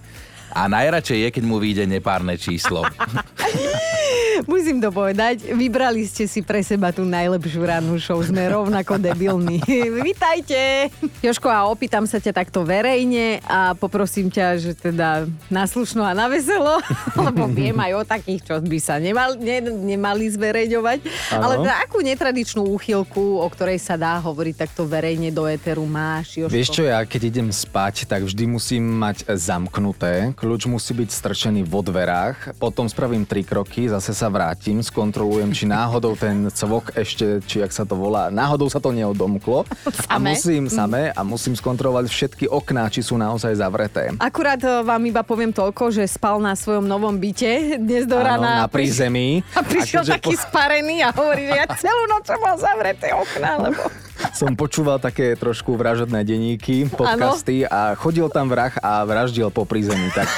a 0.56 0.70
najradšej 0.70 1.18
je, 1.20 1.28
keď 1.36 1.44
mu 1.44 1.60
vyjde 1.60 1.84
nepárne 1.84 2.38
číslo. 2.40 2.86
Musím 4.44 4.84
to 4.84 4.92
povedať, 4.92 5.56
vybrali 5.56 6.04
ste 6.04 6.28
si 6.28 6.44
pre 6.44 6.60
seba 6.60 6.92
tú 6.92 7.08
najlepšiu 7.08 7.62
rannú 7.64 7.96
show. 7.96 8.20
Sme 8.20 8.44
rovnako 8.52 9.00
debilní. 9.00 9.64
Vítajte! 10.08 10.92
Joško, 11.24 11.48
a 11.48 11.64
opýtam 11.64 12.04
sa 12.04 12.20
ťa 12.20 12.44
takto 12.44 12.60
verejne 12.60 13.40
a 13.48 13.72
poprosím 13.72 14.28
ťa, 14.28 14.46
že 14.60 14.72
teda 14.76 15.24
na 15.48 15.64
slušno 15.64 16.04
a 16.04 16.12
na 16.12 16.28
veselo, 16.28 16.76
lebo 17.26 17.48
viem 17.48 17.76
aj 17.80 17.92
o 17.96 18.02
takých, 18.04 18.40
čo 18.44 18.54
by 18.60 18.78
sa 18.78 19.00
nemal, 19.00 19.40
ne, 19.40 19.64
nemali 19.64 20.28
zverejňovať. 20.28 20.98
Áno. 21.32 21.40
Ale 21.40 21.54
teda 21.64 21.74
akú 21.88 22.04
netradičnú 22.04 22.62
úchylku, 22.76 23.40
o 23.40 23.48
ktorej 23.48 23.80
sa 23.80 23.96
dá 23.96 24.20
hovoriť 24.20 24.54
takto 24.68 24.84
verejne 24.84 25.32
do 25.32 25.48
éteru 25.48 25.88
máš, 25.88 26.36
Joško? 26.36 26.52
Vieš 26.52 26.68
čo, 26.76 26.82
ja 26.84 27.00
keď 27.08 27.22
idem 27.32 27.48
spať, 27.48 28.04
tak 28.04 28.28
vždy 28.28 28.44
musím 28.44 28.84
mať 28.84 29.24
zamknuté 29.32 30.26
kľúč 30.36 30.66
musí 30.66 30.92
byť 30.92 31.10
strčený 31.10 31.62
vo 31.66 31.80
dverách, 31.80 32.58
potom 32.58 32.88
spravím 32.90 33.24
tri 33.24 33.46
kroky, 33.46 33.88
zase 33.88 34.12
sa 34.12 34.25
vrátim, 34.28 34.80
skontrolujem, 34.80 35.50
či 35.52 35.64
náhodou 35.68 36.16
ten 36.16 36.48
cvok 36.50 36.94
ešte, 36.96 37.44
či 37.44 37.62
jak 37.62 37.72
sa 37.72 37.84
to 37.84 37.98
volá, 37.98 38.30
náhodou 38.30 38.70
sa 38.70 38.78
to 38.78 38.90
neodomklo. 38.90 39.68
A 40.06 40.16
musím 40.16 40.70
samé 40.70 41.10
a 41.12 41.20
musím 41.26 41.58
skontrolovať 41.58 42.06
všetky 42.08 42.44
okná, 42.48 42.88
či 42.88 43.02
sú 43.02 43.18
naozaj 43.18 43.58
zavreté. 43.58 44.14
Akurát 44.22 44.60
e, 44.62 44.82
vám 44.86 45.02
iba 45.04 45.22
poviem 45.26 45.50
toľko, 45.50 45.90
že 45.92 46.04
spal 46.08 46.38
na 46.38 46.54
svojom 46.54 46.86
novom 46.86 47.16
byte 47.16 47.80
dnes 47.80 48.06
do 48.06 48.16
rána. 48.16 48.64
na 48.64 48.68
prízemí. 48.70 49.42
A 49.52 49.60
prišiel 49.60 50.06
keďže 50.06 50.12
taký 50.16 50.34
sparený 50.38 51.02
a 51.02 51.10
hovorí, 51.10 51.50
že 51.50 51.54
ja 51.56 51.66
celú 51.74 52.02
noc 52.08 52.22
som 52.26 52.40
mal 52.40 52.56
zavreté 52.56 53.10
okná, 53.12 53.52
lebo... 53.68 54.05
som 54.32 54.52
počúval 54.56 55.00
také 55.00 55.36
trošku 55.36 55.76
vražedné 55.76 56.24
denníky, 56.24 56.88
podcasty 56.92 57.64
a 57.66 57.96
chodil 57.96 58.28
tam 58.32 58.48
vrah 58.50 58.72
a 58.80 59.04
vraždil 59.04 59.48
po 59.52 59.64
prízemí, 59.68 60.10
tak 60.12 60.28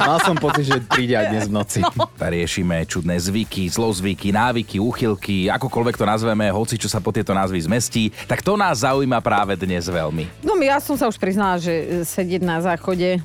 mal 0.00 0.20
som 0.20 0.36
pocit, 0.36 0.68
že 0.68 0.78
príde 0.84 1.16
aj 1.16 1.26
dnes 1.32 1.44
v 1.48 1.54
noci. 1.56 1.80
No. 1.96 2.10
Riešime 2.16 2.84
čudné 2.84 3.16
zvyky, 3.16 3.68
zlozvyky, 3.70 4.34
návyky, 4.34 4.76
úchylky, 4.82 5.48
akokoľvek 5.48 5.96
to 5.96 6.04
nazveme, 6.04 6.46
hoci 6.52 6.76
čo 6.76 6.90
sa 6.90 7.00
po 7.00 7.14
tieto 7.14 7.32
názvy 7.32 7.64
zmestí, 7.64 8.12
tak 8.28 8.44
to 8.44 8.58
nás 8.58 8.84
zaujíma 8.84 9.22
práve 9.24 9.56
dnes 9.56 9.88
veľmi. 9.88 10.44
No 10.44 10.56
ja 10.60 10.82
som 10.82 10.98
sa 10.98 11.06
už 11.06 11.16
priznala, 11.16 11.62
že 11.62 12.02
sedieť 12.02 12.42
na 12.42 12.58
záchode 12.58 13.22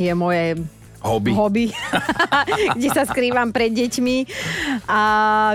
je 0.00 0.12
moje 0.16 0.56
Hobby. 1.00 1.32
hobby, 1.32 1.66
kde 2.76 2.88
sa 2.88 3.02
skrývam 3.02 3.48
pred 3.48 3.70
deťmi. 3.70 4.16
A 4.84 5.00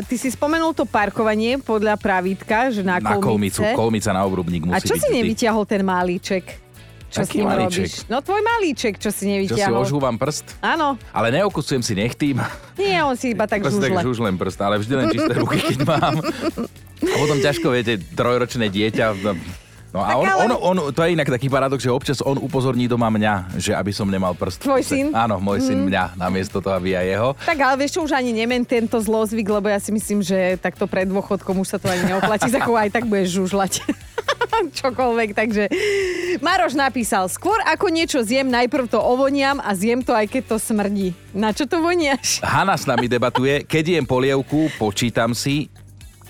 ty 0.04 0.16
si 0.16 0.28
spomenul 0.28 0.72
to 0.72 0.84
parkovanie 0.84 1.58
podľa 1.58 1.96
pravítka, 1.96 2.70
že 2.70 2.82
na, 2.82 2.98
Na 2.98 3.16
kolmicu, 3.16 3.62
kolmice. 3.62 3.76
kolmica 3.76 4.10
na 4.10 4.22
obrubník 4.22 4.64
musí 4.64 4.74
A 4.74 4.82
čo 4.82 4.92
byť 4.92 5.00
si 5.00 5.08
vždy. 5.08 5.16
nevyťahol 5.16 5.64
ten 5.64 5.82
malíček? 5.82 6.46
Čo 7.06 7.22
Aký 7.22 7.30
s 7.30 7.38
ním 7.38 7.48
malíček? 7.48 7.86
robíš? 7.86 7.94
No 8.06 8.18
tvoj 8.20 8.42
malíček, 8.44 8.94
čo 8.96 9.08
si 9.08 9.16
Čo 9.16 9.22
si 9.22 9.26
nevyťahol. 9.30 9.78
ožúvam 9.80 10.16
prst? 10.16 10.58
Áno, 10.60 10.98
Ale 11.10 11.30
neokusujem 11.32 11.80
si 11.80 11.94
nechtým. 11.94 12.42
nie, 12.76 12.98
on 13.00 13.14
si 13.14 13.32
iba 13.32 13.46
tak 13.46 13.62
Proste 13.62 13.80
tak 13.80 13.94
žužle. 13.94 14.04
žužlem 14.04 14.36
prst, 14.36 14.60
ale 14.60 14.76
vždy 14.78 14.94
len 14.94 15.08
čisté 15.10 15.34
ruky, 15.36 15.62
keď 15.62 15.80
mám. 15.86 16.20
A 16.98 17.16
potom 17.16 17.38
ťažko, 17.38 17.70
viete, 17.70 17.94
trojročné 18.10 18.68
dieťa... 18.68 19.06
no- 19.96 20.04
a 20.04 20.12
on, 20.20 20.28
ale- 20.28 20.44
on, 20.44 20.52
on, 20.60 20.78
to 20.92 21.00
je 21.08 21.16
inak 21.16 21.32
taký 21.32 21.48
paradox, 21.48 21.80
že 21.80 21.92
občas 21.92 22.20
on 22.20 22.36
upozorní 22.36 22.92
doma 22.92 23.08
mňa, 23.08 23.56
že 23.56 23.72
aby 23.72 23.96
som 23.96 24.06
nemal 24.12 24.36
prst. 24.36 24.68
Tvoj 24.68 24.84
syn? 24.84 25.06
Áno, 25.16 25.40
môj 25.40 25.64
syn 25.64 25.88
mňa, 25.88 26.20
namiesto 26.20 26.60
toho, 26.60 26.76
aby 26.76 27.00
aj 27.00 27.06
jeho. 27.08 27.30
Tak 27.48 27.58
ale 27.64 27.76
vieš 27.80 27.96
čo, 27.96 28.00
už 28.04 28.14
ani 28.14 28.36
nemen 28.36 28.68
tento 28.68 29.00
zlozvyk, 29.00 29.48
lebo 29.48 29.72
ja 29.72 29.80
si 29.80 29.96
myslím, 29.96 30.20
že 30.20 30.60
takto 30.60 30.86
pred 30.86 31.08
dôchodkom 31.08 31.64
už 31.64 31.68
sa 31.72 31.78
to 31.80 31.88
ani 31.88 32.12
neoplatí, 32.12 32.52
za 32.52 32.60
aj 32.60 32.90
tak 32.92 33.08
budeš 33.08 33.40
žužlať. 33.40 33.82
Čokoľvek, 34.82 35.30
takže 35.36 35.64
Maroš 36.40 36.74
napísal, 36.74 37.28
skôr 37.28 37.60
ako 37.68 37.92
niečo 37.92 38.20
zjem, 38.24 38.48
najprv 38.48 38.90
to 38.90 39.00
ovoniam 39.00 39.62
a 39.62 39.72
zjem 39.78 40.02
to 40.02 40.12
aj 40.12 40.28
keď 40.28 40.56
to 40.56 40.58
smrdí. 40.60 41.08
Na 41.36 41.52
čo 41.52 41.68
to 41.68 41.84
voniaš? 41.84 42.40
Hanna 42.42 42.76
s 42.76 42.88
nami 42.88 43.06
debatuje, 43.06 43.64
keď 43.68 44.00
jem 44.00 44.06
polievku, 44.08 44.72
počítam 44.80 45.36
si, 45.36 45.68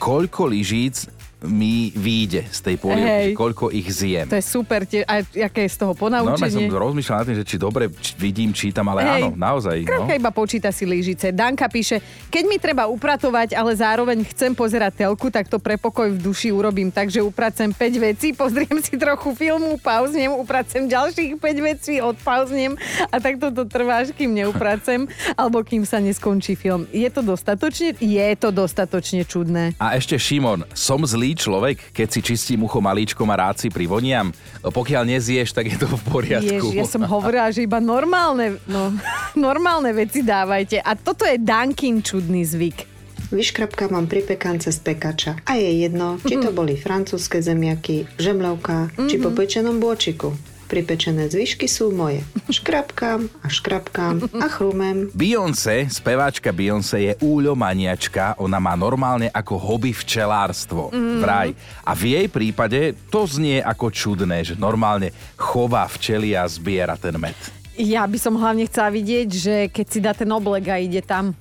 koľko 0.01 0.51
lyžíc 0.51 1.07
mi 1.45 1.93
vyjde 1.93 2.49
z 2.51 2.59
tej 2.61 2.75
polievky, 2.81 3.09
Hej. 3.09 3.25
že 3.31 3.37
koľko 3.37 3.65
ich 3.71 3.87
zjem. 3.89 4.27
To 4.29 4.37
je 4.37 4.45
super, 4.45 4.83
tie, 4.85 5.01
a 5.05 5.21
aké 5.21 5.65
je 5.65 5.71
z 5.71 5.77
toho 5.81 5.93
Normálne 5.95 6.37
som 6.49 6.61
ponaučenie. 6.61 6.69
rozmýšľal 6.69 7.17
nad 7.21 7.25
tým, 7.25 7.37
že 7.41 7.45
či 7.45 7.57
dobre 7.57 7.83
či 8.01 8.11
vidím, 8.17 8.51
čítam, 8.51 8.85
ale 8.89 9.01
Hej. 9.05 9.21
áno, 9.21 9.29
naozaj. 9.37 9.75
No. 9.85 9.87
Krátka 9.87 10.13
iba 10.17 10.31
počíta 10.33 10.69
si 10.73 10.83
lyžice. 10.83 11.29
Danka 11.31 11.69
píše, 11.69 12.01
keď 12.27 12.43
mi 12.49 12.57
treba 12.57 12.89
upratovať, 12.89 13.53
ale 13.53 13.71
zároveň 13.75 14.25
chcem 14.33 14.51
pozerať 14.57 15.05
telku, 15.05 15.29
tak 15.29 15.45
to 15.45 15.61
pre 15.61 15.77
pokoj 15.77 16.09
v 16.09 16.19
duši 16.19 16.49
urobím. 16.49 16.89
Takže 16.89 17.21
upracem 17.21 17.69
5 17.69 18.07
vecí, 18.11 18.33
pozriem 18.33 18.81
si 18.81 18.97
trochu 18.97 19.35
filmu, 19.35 19.77
pauznem, 19.77 20.33
upracem 20.33 20.89
ďalších 20.89 21.37
5 21.37 21.69
vecí, 21.69 21.93
odpauznem 22.01 22.73
a 23.11 23.15
takto 23.21 23.51
to 23.51 23.63
trvá, 23.69 24.01
až 24.01 24.15
kým 24.15 24.33
neupracem, 24.33 25.05
alebo 25.39 25.61
kým 25.61 25.83
sa 25.83 25.99
neskončí 26.01 26.55
film. 26.55 26.87
Je 26.89 27.07
to 27.11 27.21
dostatočne? 27.21 27.99
Je 27.99 28.29
to 28.39 28.49
dostatočne 28.49 29.27
čudné. 29.27 29.75
A 29.77 29.99
ešte 29.99 30.15
Šimon, 30.15 30.63
som 30.71 31.03
zlý 31.03 31.34
človek, 31.35 31.93
keď 31.93 32.07
si 32.09 32.19
čistím 32.23 32.65
ucho 32.65 32.79
malíčkom 32.81 33.27
a 33.29 33.35
rád 33.35 33.61
si 33.61 33.67
privoniam? 33.69 34.31
Pokiaľ 34.63 35.03
nezieš, 35.05 35.53
tak 35.53 35.69
je 35.69 35.77
to 35.77 35.87
v 35.87 36.03
poriadku. 36.07 36.67
Jež, 36.71 36.79
ja 36.79 36.85
som 36.87 37.03
hovorila, 37.05 37.51
že 37.51 37.67
iba 37.67 37.77
normálne, 37.77 38.57
no, 38.65 38.95
normálne 39.47 39.91
veci 39.93 40.23
dávajte. 40.23 40.81
A 40.81 40.95
toto 40.95 41.27
je 41.27 41.37
Dankin 41.37 42.01
čudný 42.01 42.47
zvyk. 42.47 42.95
Vyškrapka 43.33 43.89
mám 43.89 44.05
pripekance 44.05 44.69
z 44.69 44.79
pekača. 44.85 45.41
A 45.49 45.57
je 45.57 45.81
jedno, 45.81 46.21
či 46.21 46.37
to 46.37 46.53
boli 46.53 46.77
francúzske 46.77 47.41
zemiaky, 47.41 48.05
žemľovka, 48.21 48.93
či 49.09 49.17
po 49.17 49.33
pečenom 49.33 49.81
bôčiku. 49.81 50.31
Pripečené 50.65 51.29
zvyšky 51.29 51.69
sú 51.69 51.93
moje. 51.93 52.25
Škrapkám 52.49 53.29
a 53.41 53.47
škrapkám 53.47 54.25
a 54.41 54.47
chrumem. 54.49 55.13
Beyoncé, 55.13 55.85
speváčka 55.87 56.49
Beyoncé 56.49 56.97
je 57.01 57.13
úľomaniačka, 57.21 58.41
ona 58.41 58.57
má 58.57 58.73
normálne 58.73 59.29
ako 59.29 59.61
hobby 59.61 59.93
včelárstvo. 59.93 60.89
Mm. 60.89 61.21
Vraj. 61.21 61.49
A 61.85 61.91
v 61.93 62.03
jej 62.17 62.27
prípade 62.27 62.97
to 63.13 63.29
znie 63.29 63.61
ako 63.61 63.93
čudné, 63.93 64.41
že 64.41 64.57
normálne 64.57 65.13
chová 65.37 65.85
včely 65.85 66.33
a 66.33 66.49
zbiera 66.49 66.97
ten 66.97 67.13
med. 67.21 67.37
Ja 67.75 68.07
by 68.07 68.17
som 68.17 68.39
hlavne 68.39 68.65
chcela 68.71 68.89
vidieť, 68.89 69.29
že 69.29 69.55
keď 69.69 69.85
si 69.91 69.99
dá 69.99 70.15
ten 70.15 70.31
oblek 70.31 70.71
a 70.71 70.79
ide 70.79 71.03
tam 71.03 71.35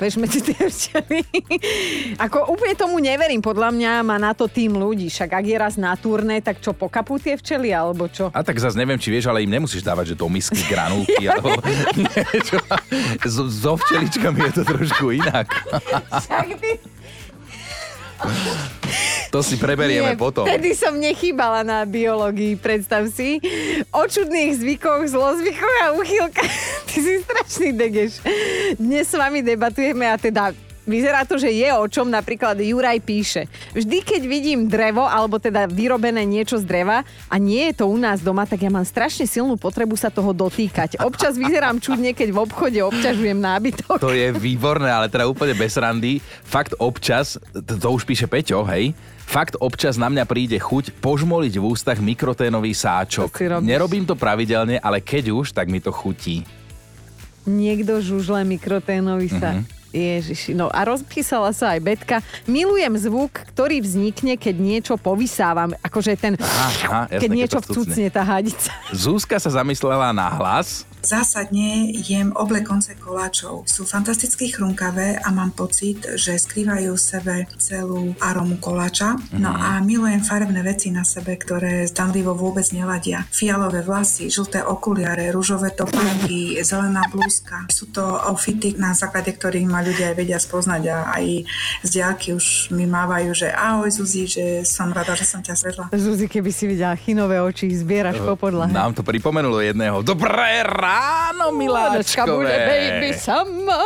Vieš, 0.00 0.16
medzi 0.16 0.40
tie 0.40 0.56
včely. 0.64 1.20
Ako 2.16 2.48
úplne 2.48 2.72
tomu 2.72 2.96
neverím. 3.04 3.44
Podľa 3.44 3.68
mňa 3.68 3.92
má 4.00 4.16
na 4.16 4.32
to 4.32 4.48
tým 4.48 4.80
ľudí. 4.80 5.12
Však 5.12 5.28
ak 5.28 5.44
je 5.44 5.56
raz 5.60 5.76
na 5.76 5.92
turné, 5.92 6.40
tak 6.40 6.64
čo, 6.64 6.72
pokapú 6.72 7.20
tie 7.20 7.36
včely, 7.36 7.68
alebo 7.76 8.08
čo? 8.08 8.32
A 8.32 8.40
tak 8.40 8.56
zase 8.56 8.80
neviem, 8.80 8.96
či 8.96 9.12
vieš, 9.12 9.28
ale 9.28 9.44
im 9.44 9.52
nemusíš 9.52 9.84
dávať, 9.84 10.16
že 10.16 10.16
do 10.16 10.24
misky 10.32 10.64
granulky, 10.64 11.20
alebo 11.28 11.52
niečo. 12.00 12.56
So, 13.28 13.52
so 13.52 13.76
včeličkami 13.76 14.40
je 14.48 14.52
to 14.56 14.62
trošku 14.64 15.12
inak. 15.12 15.52
Však 16.08 16.48
ty... 16.56 16.70
To 19.30 19.46
si 19.46 19.54
preberieme 19.54 20.14
Nie, 20.14 20.18
potom. 20.18 20.42
Vtedy 20.42 20.74
som 20.74 20.98
nechýbala 20.98 21.62
na 21.62 21.86
biológii, 21.86 22.58
predstav 22.58 23.06
si. 23.14 23.38
O 23.94 24.02
čudných 24.02 24.58
zvykoch, 24.58 25.06
zlozvykoch 25.06 25.76
a 25.86 25.94
uchylkách. 25.94 26.54
Ty 26.90 26.96
si 26.98 27.14
strašný 27.22 27.68
degeš. 27.78 28.18
Dnes 28.74 29.06
s 29.06 29.14
vami 29.14 29.46
debatujeme 29.46 30.10
a 30.10 30.18
teda 30.18 30.50
Vyzerá 30.90 31.22
to, 31.22 31.38
že 31.38 31.54
je 31.54 31.70
o 31.70 31.86
čom, 31.86 32.10
napríklad 32.10 32.58
Juraj 32.58 32.98
píše. 33.06 33.46
Vždy, 33.76 34.02
keď 34.02 34.22
vidím 34.26 34.66
drevo, 34.66 35.06
alebo 35.06 35.38
teda 35.38 35.70
vyrobené 35.70 36.26
niečo 36.26 36.58
z 36.58 36.66
dreva 36.66 37.06
a 37.30 37.34
nie 37.38 37.70
je 37.70 37.78
to 37.78 37.86
u 37.86 37.94
nás 37.94 38.18
doma, 38.24 38.42
tak 38.42 38.66
ja 38.66 38.74
mám 38.74 38.82
strašne 38.82 39.22
silnú 39.28 39.54
potrebu 39.54 39.94
sa 39.94 40.10
toho 40.10 40.34
dotýkať. 40.34 40.98
Občas 40.98 41.38
vyzerám 41.38 41.78
čudne, 41.78 42.10
keď 42.10 42.34
v 42.34 42.42
obchode 42.42 42.80
obťažujem 42.82 43.38
nábytok. 43.38 44.02
To 44.02 44.10
je 44.10 44.34
výborné, 44.34 44.90
ale 44.90 45.06
teda 45.06 45.30
úplne 45.30 45.54
bez 45.54 45.78
randy. 45.78 46.18
Fakt 46.42 46.74
občas, 46.82 47.38
to, 47.54 47.76
to 47.78 47.88
už 47.94 48.02
píše 48.02 48.26
Peťo, 48.26 48.66
hej, 48.66 48.90
Fakt 49.30 49.54
občas 49.62 49.94
na 49.94 50.10
mňa 50.10 50.26
príde 50.26 50.58
chuť 50.58 50.98
požmoliť 50.98 51.54
v 51.54 51.64
ústach 51.70 52.02
mikroténový 52.02 52.74
sáčok. 52.74 53.30
To. 53.30 53.62
Nerobím 53.62 54.02
to 54.02 54.18
pravidelne, 54.18 54.82
ale 54.82 54.98
keď 54.98 55.30
už, 55.30 55.54
tak 55.54 55.70
mi 55.70 55.78
to 55.78 55.94
chutí. 55.94 56.42
Niekto 57.46 58.02
žužle 58.02 58.42
mikroténový. 58.42 59.30
Mhm. 59.30 59.38
Mm-hmm. 59.38 59.78
Ježiši, 59.90 60.54
no 60.54 60.70
a 60.70 60.86
rozpísala 60.86 61.50
sa 61.50 61.74
aj 61.74 61.80
Betka. 61.82 62.16
Milujem 62.46 62.94
zvuk, 62.94 63.42
ktorý 63.54 63.82
vznikne, 63.82 64.38
keď 64.38 64.54
niečo 64.54 64.94
povysávam. 64.94 65.74
Akože 65.82 66.14
ten... 66.14 66.38
Aha, 66.38 67.06
jasné, 67.06 67.18
keď 67.18 67.18
keď 67.18 67.30
niečo 67.34 67.58
vcucne. 67.58 67.74
vcucne 67.74 68.06
tá 68.10 68.22
hadica. 68.22 68.70
Zúska 68.94 69.42
sa 69.42 69.50
zamyslela 69.50 70.14
na 70.14 70.30
hlas. 70.30 70.86
Zásadne 71.00 71.96
jem 71.96 72.28
oble 72.36 72.60
konce 72.60 72.92
koláčov. 72.92 73.64
Sú 73.64 73.88
fantasticky 73.88 74.52
chrumkavé 74.52 75.16
a 75.16 75.32
mám 75.32 75.50
pocit, 75.56 76.04
že 76.20 76.36
skrývajú 76.36 76.92
v 76.92 77.00
sebe 77.00 77.34
celú 77.56 78.12
aromu 78.20 78.60
koláča. 78.60 79.16
No 79.32 79.48
a 79.48 79.80
milujem 79.80 80.20
farebné 80.20 80.60
veci 80.60 80.92
na 80.92 81.00
sebe, 81.02 81.40
ktoré 81.40 81.88
zdanlivo 81.88 82.36
vôbec 82.36 82.68
neladia. 82.76 83.24
Fialové 83.32 83.80
vlasy, 83.80 84.28
žlté 84.28 84.60
okuliare, 84.60 85.32
rúžové 85.32 85.72
topánky, 85.72 86.60
zelená 86.60 87.08
blúzka. 87.08 87.64
Sú 87.72 87.88
to 87.88 88.04
outfity, 88.04 88.76
na 88.76 88.92
základe 88.92 89.32
ktorých 89.32 89.64
ma 89.64 89.80
ľudia 89.80 90.12
aj 90.12 90.16
vedia 90.20 90.36
spoznať 90.36 90.82
a 90.92 90.96
aj 91.16 91.24
z 91.80 91.88
diaľky 91.88 92.36
už 92.36 92.76
mi 92.76 92.84
mávajú, 92.84 93.32
že 93.32 93.48
ahoj 93.48 93.88
Zuzi, 93.88 94.28
že 94.28 94.44
som 94.68 94.92
rada, 94.92 95.16
že 95.16 95.24
som 95.24 95.40
ťa 95.40 95.54
stretla. 95.56 95.84
Zuzi, 95.96 96.28
keby 96.28 96.50
si 96.52 96.68
videla 96.68 96.92
chinové 96.92 97.40
oči, 97.40 97.72
zbieraš 97.72 98.20
po 98.20 98.36
podlahe. 98.36 98.68
Nám 98.68 98.92
to 98.92 99.00
pripomenulo 99.00 99.64
jedného. 99.64 100.04
Dobré 100.04 100.60
ráno, 100.60 100.89
Dneska 100.90 102.22
bude 102.26 102.56
baby 102.66 103.10
miláčkové. 103.12 103.18
sama. 103.18 103.82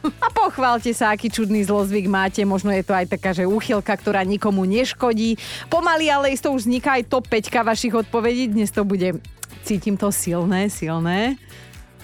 A 0.00 0.26
pochválte 0.32 0.90
sa, 0.96 1.12
aký 1.12 1.28
čudný 1.28 1.60
zlozvyk 1.62 2.08
máte. 2.08 2.40
Možno 2.48 2.72
je 2.72 2.80
to 2.80 2.96
aj 2.96 3.06
taká, 3.12 3.36
že 3.36 3.44
úchylka, 3.44 3.92
ktorá 3.92 4.24
nikomu 4.24 4.64
neškodí. 4.64 5.36
Pomaly, 5.68 6.08
ale 6.08 6.32
isto 6.32 6.48
už 6.50 6.66
vzniká 6.66 6.96
aj 6.96 7.12
top 7.12 7.28
5 7.28 7.52
vašich 7.62 7.94
odpovedí. 7.94 8.48
Dnes 8.50 8.72
to 8.72 8.82
bude, 8.82 9.20
cítim 9.62 10.00
to 10.00 10.08
silné, 10.08 10.72
silné. 10.72 11.36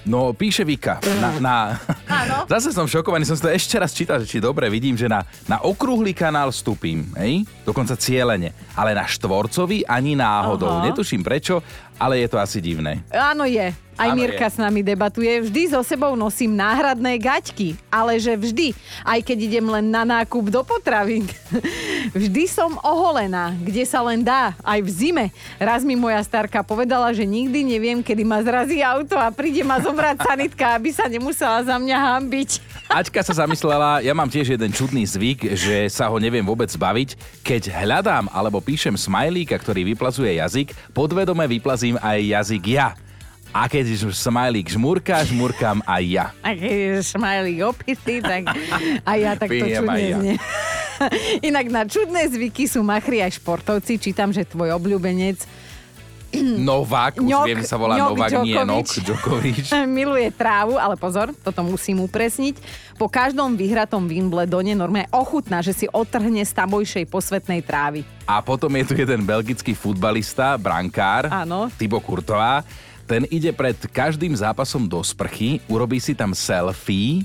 No, 0.07 0.31
píše 0.31 0.63
Vika 0.63 1.03
na, 1.19 1.31
na, 1.43 1.57
Áno. 2.07 2.47
Zase 2.55 2.71
som 2.71 2.87
šokovaný, 2.87 3.27
som 3.27 3.35
si 3.35 3.43
to 3.43 3.51
ešte 3.51 3.75
raz 3.75 3.91
čítal, 3.91 4.23
že 4.23 4.31
či 4.31 4.39
dobre 4.39 4.71
vidím, 4.71 4.95
že 4.95 5.11
na, 5.11 5.27
na 5.51 5.59
okrúhly 5.67 6.15
kanál 6.15 6.55
stúpim, 6.55 7.11
hej? 7.19 7.43
dokonca 7.67 7.99
cieľene, 7.99 8.55
ale 8.79 8.95
na 8.95 9.03
štvorcový 9.03 9.83
ani 9.83 10.15
náhodou. 10.15 10.79
Aha. 10.79 10.87
Netuším 10.87 11.27
prečo, 11.27 11.59
ale 11.97 12.21
je 12.25 12.29
to 12.29 12.37
asi 12.41 12.61
divné. 12.61 13.01
Áno 13.13 13.45
je. 13.49 13.73
Aj 13.97 14.13
Áno, 14.13 14.21
Mirka 14.21 14.45
je. 14.45 14.53
s 14.53 14.57
nami 14.61 14.85
debatuje. 14.85 15.49
Vždy 15.49 15.73
so 15.73 15.81
sebou 15.81 16.13
nosím 16.21 16.53
náhradné 16.53 17.17
gaťky. 17.17 17.81
Ale 17.89 18.21
že 18.21 18.37
vždy. 18.37 18.77
Aj 19.01 19.17
keď 19.25 19.39
idem 19.49 19.65
len 19.65 19.89
na 19.89 20.05
nákup 20.05 20.53
do 20.53 20.61
potravín. 20.61 21.25
vždy 22.13 22.45
som 22.45 22.77
oholená, 22.85 23.57
kde 23.57 23.89
sa 23.89 24.05
len 24.05 24.21
dá. 24.21 24.53
Aj 24.61 24.77
v 24.85 24.91
zime. 24.93 25.33
Raz 25.57 25.81
mi 25.81 25.97
moja 25.97 26.21
starka 26.21 26.61
povedala, 26.61 27.09
že 27.17 27.25
nikdy 27.25 27.65
neviem, 27.65 28.05
kedy 28.05 28.21
ma 28.21 28.45
zrazí 28.45 28.85
auto 28.85 29.17
a 29.17 29.33
príde 29.33 29.65
ma 29.65 29.81
zobrať 29.81 30.21
sanitka, 30.29 30.77
aby 30.77 30.93
sa 30.93 31.09
nemusela 31.09 31.65
za 31.65 31.81
mňa 31.81 31.97
hambiť. 31.97 32.51
Aťka 33.01 33.25
sa 33.25 33.49
zamyslela, 33.49 34.05
ja 34.05 34.13
mám 34.15 34.29
tiež 34.29 34.55
jeden 34.55 34.71
čudný 34.71 35.03
zvyk, 35.09 35.57
že 35.59 35.89
sa 35.91 36.07
ho 36.07 36.21
neviem 36.21 36.45
vôbec 36.45 36.69
zbaviť. 36.69 37.43
Keď 37.43 37.73
hľadám 37.73 38.29
alebo 38.31 38.61
píšem 38.61 38.95
smajlíka, 38.95 39.57
ktorý 39.59 39.89
vyplazuje 39.97 40.37
jazyk, 40.39 40.77
podvedome 40.93 41.43
vyplazím 41.87 41.97
aj 42.03 42.19
jazyk 42.27 42.65
ja. 42.67 42.89
A 43.57 43.73
keď 43.73 44.13
smajlík 44.13 44.69
žmurka, 44.69 45.25
žmurkám 45.25 45.81
aj 45.89 46.03
ja. 46.05 46.27
A 46.45 46.53
keď 46.53 47.01
smiley 47.01 47.65
opitý, 47.65 48.21
tak 48.21 48.53
a 49.01 49.13
ja 49.17 49.33
tak 49.33 49.49
to 49.49 49.65
Pijem 49.65 49.81
aj 49.81 49.97
čudne 49.97 50.05
ja. 50.05 50.19
znie. 50.21 50.35
Inak 51.49 51.67
na 51.73 51.83
čudné 51.89 52.29
zvyky 52.29 52.69
sú 52.69 52.85
machri 52.85 53.25
aj 53.25 53.41
športovci. 53.41 53.97
Čítam, 53.97 54.29
že 54.29 54.45
tvoj 54.45 54.77
obľúbenec 54.77 55.41
Novák, 56.39 57.17
už 57.17 57.27
Ňok- 57.27 57.47
viem, 57.47 57.61
sa 57.63 57.75
volá 57.75 57.97
Ňok 57.97 58.11
Novák, 58.13 58.31
nie 58.41 58.53
Djokovic. 58.53 58.67
Nok 58.67 58.87
Djokovic. 59.03 59.67
miluje 59.99 60.29
trávu, 60.31 60.75
ale 60.75 60.95
pozor, 60.95 61.33
toto 61.37 61.61
musím 61.61 62.03
upresniť. 62.03 62.59
Po 62.95 63.07
každom 63.07 63.55
vyhratom 63.55 64.05
Wimbledone 64.05 64.73
normálne 64.73 65.09
ochutná, 65.11 65.61
že 65.61 65.73
si 65.73 65.87
otrhne 65.87 66.41
z 66.41 66.53
tamojšej 66.53 67.05
posvetnej 67.05 67.61
trávy. 67.61 68.05
A 68.25 68.41
potom 68.41 68.73
je 68.73 68.85
tu 68.85 68.95
jeden 68.95 69.23
belgický 69.23 69.73
futbalista, 69.73 70.55
brankár, 70.55 71.29
Áno. 71.29 71.69
Thibaut 71.73 72.01
Courtois. 72.01 72.65
Ten 73.05 73.23
ide 73.27 73.51
pred 73.51 73.79
každým 73.87 74.33
zápasom 74.33 74.83
do 74.83 74.99
sprchy, 74.99 75.63
urobí 75.67 75.97
si 75.97 76.11
tam 76.11 76.35
selfie 76.35 77.23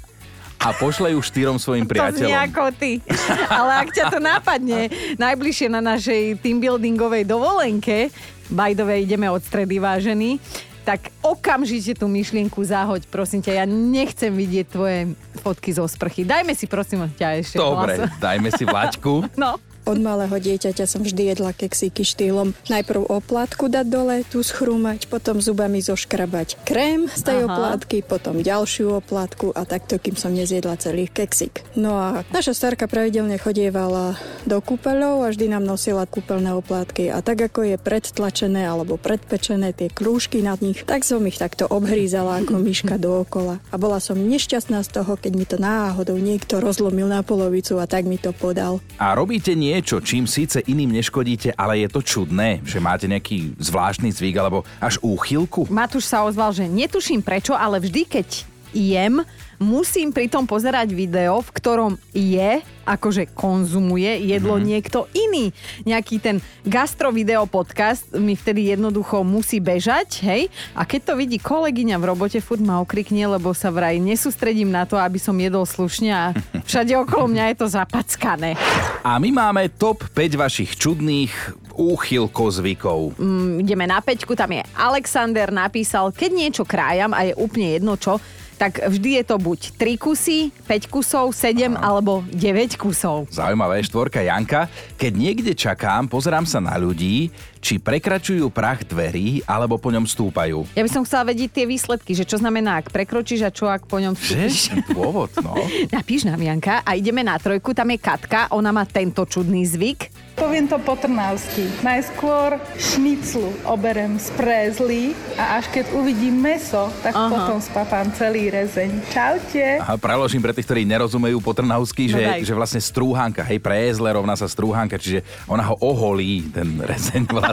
a 0.57 0.69
pošle 0.71 1.09
ju 1.09 1.19
štyrom 1.19 1.57
svojim 1.57 1.85
To 1.89 1.89
znie 1.89 1.97
priateľom. 2.21 2.37
ako 2.45 2.63
ty. 2.77 3.01
Ale 3.49 3.71
ak 3.81 3.89
ťa 3.89 4.05
to 4.07 4.19
nápadne, 4.19 4.79
najbližšie 5.17 5.67
na 5.67 5.81
našej 5.81 6.37
teambuildingovej 6.37 7.25
dovolenke, 7.25 8.13
by 8.51 8.75
the 8.75 8.83
way, 8.83 9.07
ideme 9.07 9.31
od 9.31 9.41
stredy 9.41 9.79
vážený, 9.79 10.37
tak 10.81 11.13
okamžite 11.21 11.93
tú 11.93 12.09
myšlienku 12.09 12.57
zahoď, 12.65 13.05
prosím 13.07 13.45
ťa, 13.45 13.63
ja 13.63 13.65
nechcem 13.69 14.33
vidieť 14.33 14.65
tvoje 14.65 14.99
fotky 15.39 15.69
zo 15.71 15.85
sprchy. 15.85 16.25
Dajme 16.25 16.57
si 16.57 16.65
prosím 16.65 17.05
ťa 17.05 17.27
ešte 17.39 17.57
Dobre, 17.61 18.01
hlas. 18.01 18.17
dajme 18.17 18.49
si 18.49 18.63
Vlaďku. 18.65 19.13
No, 19.41 19.61
Od 19.91 19.99
malého 19.99 20.31
dieťaťa 20.31 20.87
som 20.87 21.03
vždy 21.03 21.35
jedla 21.35 21.51
keksíky 21.51 22.07
štýlom 22.07 22.55
najprv 22.71 23.11
oplátku 23.11 23.67
dať 23.67 23.91
dole, 23.91 24.23
tu 24.23 24.39
schrúmať, 24.39 25.11
potom 25.11 25.43
zubami 25.43 25.83
zoškrabať 25.83 26.63
krém 26.63 27.11
z 27.11 27.19
tej 27.27 27.43
Aha. 27.43 27.51
oplátky, 27.51 27.99
potom 28.07 28.39
ďalšiu 28.39 29.03
oplátku 29.03 29.51
a 29.51 29.67
takto, 29.67 29.99
kým 29.99 30.15
som 30.15 30.31
nezjedla 30.31 30.79
celý 30.79 31.11
keksík. 31.11 31.75
No 31.75 31.99
a 31.99 32.23
naša 32.31 32.55
starka 32.55 32.87
pravidelne 32.87 33.35
chodievala 33.35 34.15
do 34.47 34.63
kúpeľov 34.63 35.27
a 35.27 35.35
vždy 35.35 35.59
nám 35.59 35.67
nosila 35.67 36.07
kúpeľné 36.07 36.55
oplátky 36.55 37.11
a 37.11 37.19
tak 37.19 37.51
ako 37.51 37.75
je 37.75 37.75
predtlačené 37.75 38.63
alebo 38.63 38.95
predpečené 38.95 39.75
tie 39.75 39.91
krúžky 39.91 40.39
nad 40.39 40.63
nich, 40.63 40.87
tak 40.87 41.03
som 41.03 41.19
ich 41.27 41.35
takto 41.35 41.67
obhrízala 41.67 42.39
ako 42.39 42.55
myška 42.71 42.95
dookola. 42.95 43.59
A 43.67 43.75
bola 43.75 43.99
som 43.99 44.15
nešťastná 44.15 44.87
z 44.87 45.03
toho, 45.03 45.19
keď 45.19 45.31
mi 45.35 45.43
to 45.43 45.59
náhodou 45.59 46.15
niekto 46.15 46.63
rozlomil 46.63 47.11
na 47.11 47.27
polovicu 47.27 47.75
a 47.75 47.83
tak 47.83 48.07
mi 48.07 48.15
to 48.15 48.31
podal. 48.31 48.79
A 48.95 49.19
robíte 49.19 49.51
niečo, 49.81 49.97
čím 49.97 50.29
síce 50.29 50.61
iným 50.61 50.93
neškodíte, 50.93 51.57
ale 51.57 51.81
je 51.81 51.89
to 51.89 52.05
čudné, 52.05 52.61
že 52.61 52.77
máte 52.77 53.09
nejaký 53.09 53.57
zvláštny 53.57 54.13
zvyk 54.13 54.37
alebo 54.37 54.61
až 54.77 55.01
úchylku? 55.01 55.65
Matúš 55.73 56.05
sa 56.05 56.21
ozval, 56.21 56.53
že 56.53 56.69
netuším 56.69 57.25
prečo, 57.25 57.57
ale 57.57 57.81
vždy, 57.81 58.05
keď 58.05 58.45
jem, 58.77 59.25
musím 59.61 60.09
pritom 60.09 60.49
pozerať 60.49 60.89
video, 60.97 61.37
v 61.45 61.53
ktorom 61.53 61.93
je, 62.09 62.65
akože 62.81 63.29
konzumuje 63.37 64.25
jedlo 64.25 64.57
mm-hmm. 64.57 64.69
niekto 64.73 65.05
iný. 65.13 65.53
Nejaký 65.85 66.17
ten 66.17 66.41
gastrovideo 66.65 67.45
podcast 67.45 68.09
mi 68.17 68.33
vtedy 68.33 68.73
jednoducho 68.73 69.21
musí 69.21 69.61
bežať, 69.61 70.25
hej? 70.25 70.49
A 70.73 70.81
keď 70.83 71.13
to 71.13 71.13
vidí 71.13 71.37
kolegyňa 71.37 72.01
v 72.01 72.07
robote, 72.09 72.41
furt 72.41 72.65
ma 72.65 72.81
okrikne, 72.81 73.21
lebo 73.29 73.53
sa 73.53 73.69
vraj 73.69 74.01
nesústredím 74.01 74.73
na 74.73 74.89
to, 74.89 74.97
aby 74.97 75.21
som 75.21 75.37
jedol 75.37 75.63
slušne 75.69 76.09
a 76.09 76.33
všade 76.67 76.97
okolo 76.97 77.29
mňa 77.29 77.53
je 77.53 77.55
to 77.61 77.67
zapackané. 77.69 78.57
A 79.05 79.21
my 79.21 79.29
máme 79.29 79.69
top 79.77 80.09
5 80.09 80.41
vašich 80.41 80.73
čudných 80.73 81.31
úchylko 81.77 82.49
zvykov. 82.49 82.99
Mm, 83.21 83.63
ideme 83.63 83.85
na 83.85 84.01
peťku, 84.01 84.33
tam 84.33 84.57
je 84.57 84.65
Alexander 84.75 85.53
napísal, 85.53 86.09
keď 86.11 86.29
niečo 86.33 86.63
krájam 86.65 87.13
a 87.13 87.29
je 87.29 87.37
úplne 87.37 87.77
jedno 87.77 87.95
čo, 87.95 88.17
tak 88.61 88.77
vždy 88.77 89.17
je 89.17 89.23
to 89.25 89.41
buď 89.41 89.73
3 89.73 89.97
kusy, 89.97 90.53
5 90.69 90.93
kusov, 90.93 91.33
7 91.33 91.73
alebo 91.73 92.21
9 92.29 92.77
kusov. 92.77 93.25
Zaujímavé, 93.33 93.81
štvorka 93.81 94.21
Janka. 94.21 94.69
Keď 95.01 95.11
niekde 95.17 95.57
čakám, 95.57 96.05
pozerám 96.05 96.45
sa 96.45 96.61
na 96.61 96.77
ľudí, 96.77 97.33
či 97.61 97.77
prekračujú 97.77 98.49
prach 98.49 98.81
dverí, 98.81 99.45
alebo 99.45 99.77
po 99.77 99.87
ňom 99.87 100.03
stúpajú. 100.03 100.65
Ja 100.73 100.81
by 100.81 100.89
som 100.89 101.05
chcela 101.05 101.29
vedieť 101.29 101.53
tie 101.53 101.65
výsledky, 101.65 102.11
že 102.11 102.25
čo 102.25 102.35
znamená, 102.35 102.81
ak 102.81 102.89
prekročíš 102.89 103.41
a 103.41 103.49
čo, 103.49 103.69
ak 103.69 103.85
po 103.85 104.01
ňom 104.01 104.11
Že? 104.11 104.19
vstúpiš. 104.19 104.57
Ten 104.67 104.81
Dôvod, 104.97 105.29
no. 105.39 105.53
Napíš 105.95 106.25
nám, 106.25 106.41
Janka, 106.41 106.81
a 106.81 106.91
ideme 106.91 107.21
na 107.21 107.37
trojku, 107.37 107.71
tam 107.71 107.87
je 107.87 107.97
Katka, 107.97 108.49
ona 108.49 108.69
má 108.69 108.83
tento 108.83 109.21
čudný 109.23 109.61
zvyk. 109.63 110.09
Poviem 110.33 110.65
to 110.65 110.81
po 110.81 110.95
trnavsky. 110.95 111.69
Najskôr 111.81 112.57
šniclu 112.75 113.53
oberem 113.63 114.17
z 114.17 114.31
prézly 114.33 115.01
a 115.37 115.59
až 115.59 115.69
keď 115.69 115.93
uvidím 115.93 116.33
meso, 116.35 116.89
tak 116.99 117.13
Aha. 117.13 117.29
potom 117.29 117.59
spapám 117.59 118.09
celý 118.11 118.49
rezeň. 118.49 118.89
Čaute. 119.07 119.77
Aha, 119.77 119.95
preložím 119.95 120.41
pre 120.41 120.49
tých, 120.49 120.65
ktorí 120.65 120.81
nerozumejú 120.83 121.37
po 121.37 121.53
trnavsky, 121.53 122.09
No 122.09 122.17
že, 122.17 122.21
daj. 122.25 122.41
že 122.41 122.53
vlastne 122.53 122.81
strúhanka, 122.81 123.43
hej, 123.43 123.59
pre 123.59 123.85
jezle 123.85 124.09
rovná 124.09 124.33
sa 124.33 124.47
strúhanka, 124.47 124.97
čiže 124.97 125.21
ona 125.45 125.61
ho 125.63 125.75
oholí, 125.77 126.49
ten 126.49 126.79
rezeň 126.79 127.21
vlastne. 127.29 127.50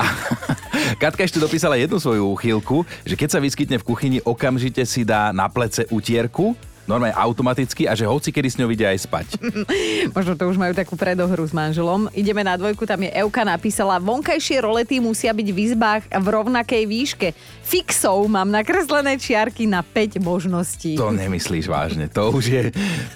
A 0.00 0.04
Katka 1.00 1.24
ešte 1.24 1.42
dopísala 1.42 1.80
jednu 1.80 1.98
svoju 1.98 2.28
úchylku, 2.34 2.84
že 3.04 3.16
keď 3.16 3.28
sa 3.28 3.42
vyskytne 3.42 3.76
v 3.80 3.86
kuchyni, 3.86 4.18
okamžite 4.22 4.84
si 4.84 5.02
dá 5.02 5.32
na 5.32 5.48
plece 5.48 5.88
utierku, 5.90 6.54
normálne 6.84 7.16
automaticky 7.16 7.88
a 7.88 7.96
že 7.96 8.08
hoci 8.08 8.30
kedy 8.30 8.48
s 8.48 8.58
ňou 8.60 8.68
vidia 8.68 8.92
aj 8.92 9.04
spať. 9.08 9.26
Možno 10.16 10.36
to 10.36 10.48
už 10.48 10.56
majú 10.60 10.72
takú 10.76 10.94
predohru 10.94 11.44
s 11.44 11.52
manželom. 11.52 12.08
Ideme 12.12 12.44
na 12.44 12.56
dvojku, 12.56 12.84
tam 12.84 13.02
je 13.04 13.10
Euka 13.12 13.42
napísala, 13.44 14.00
vonkajšie 14.00 14.60
rolety 14.60 15.00
musia 15.00 15.32
byť 15.32 15.48
v 15.50 15.58
izbách 15.72 16.02
v 16.08 16.26
rovnakej 16.26 16.82
výške. 16.84 17.28
Fixou 17.64 18.28
mám 18.28 18.52
nakreslené 18.52 19.16
čiarky 19.16 19.64
na 19.64 19.80
5 19.80 20.20
možností. 20.20 21.00
To 21.00 21.10
nemyslíš 21.10 21.66
vážne, 21.66 22.06
to 22.12 22.28
už 22.30 22.44
je, 22.44 22.62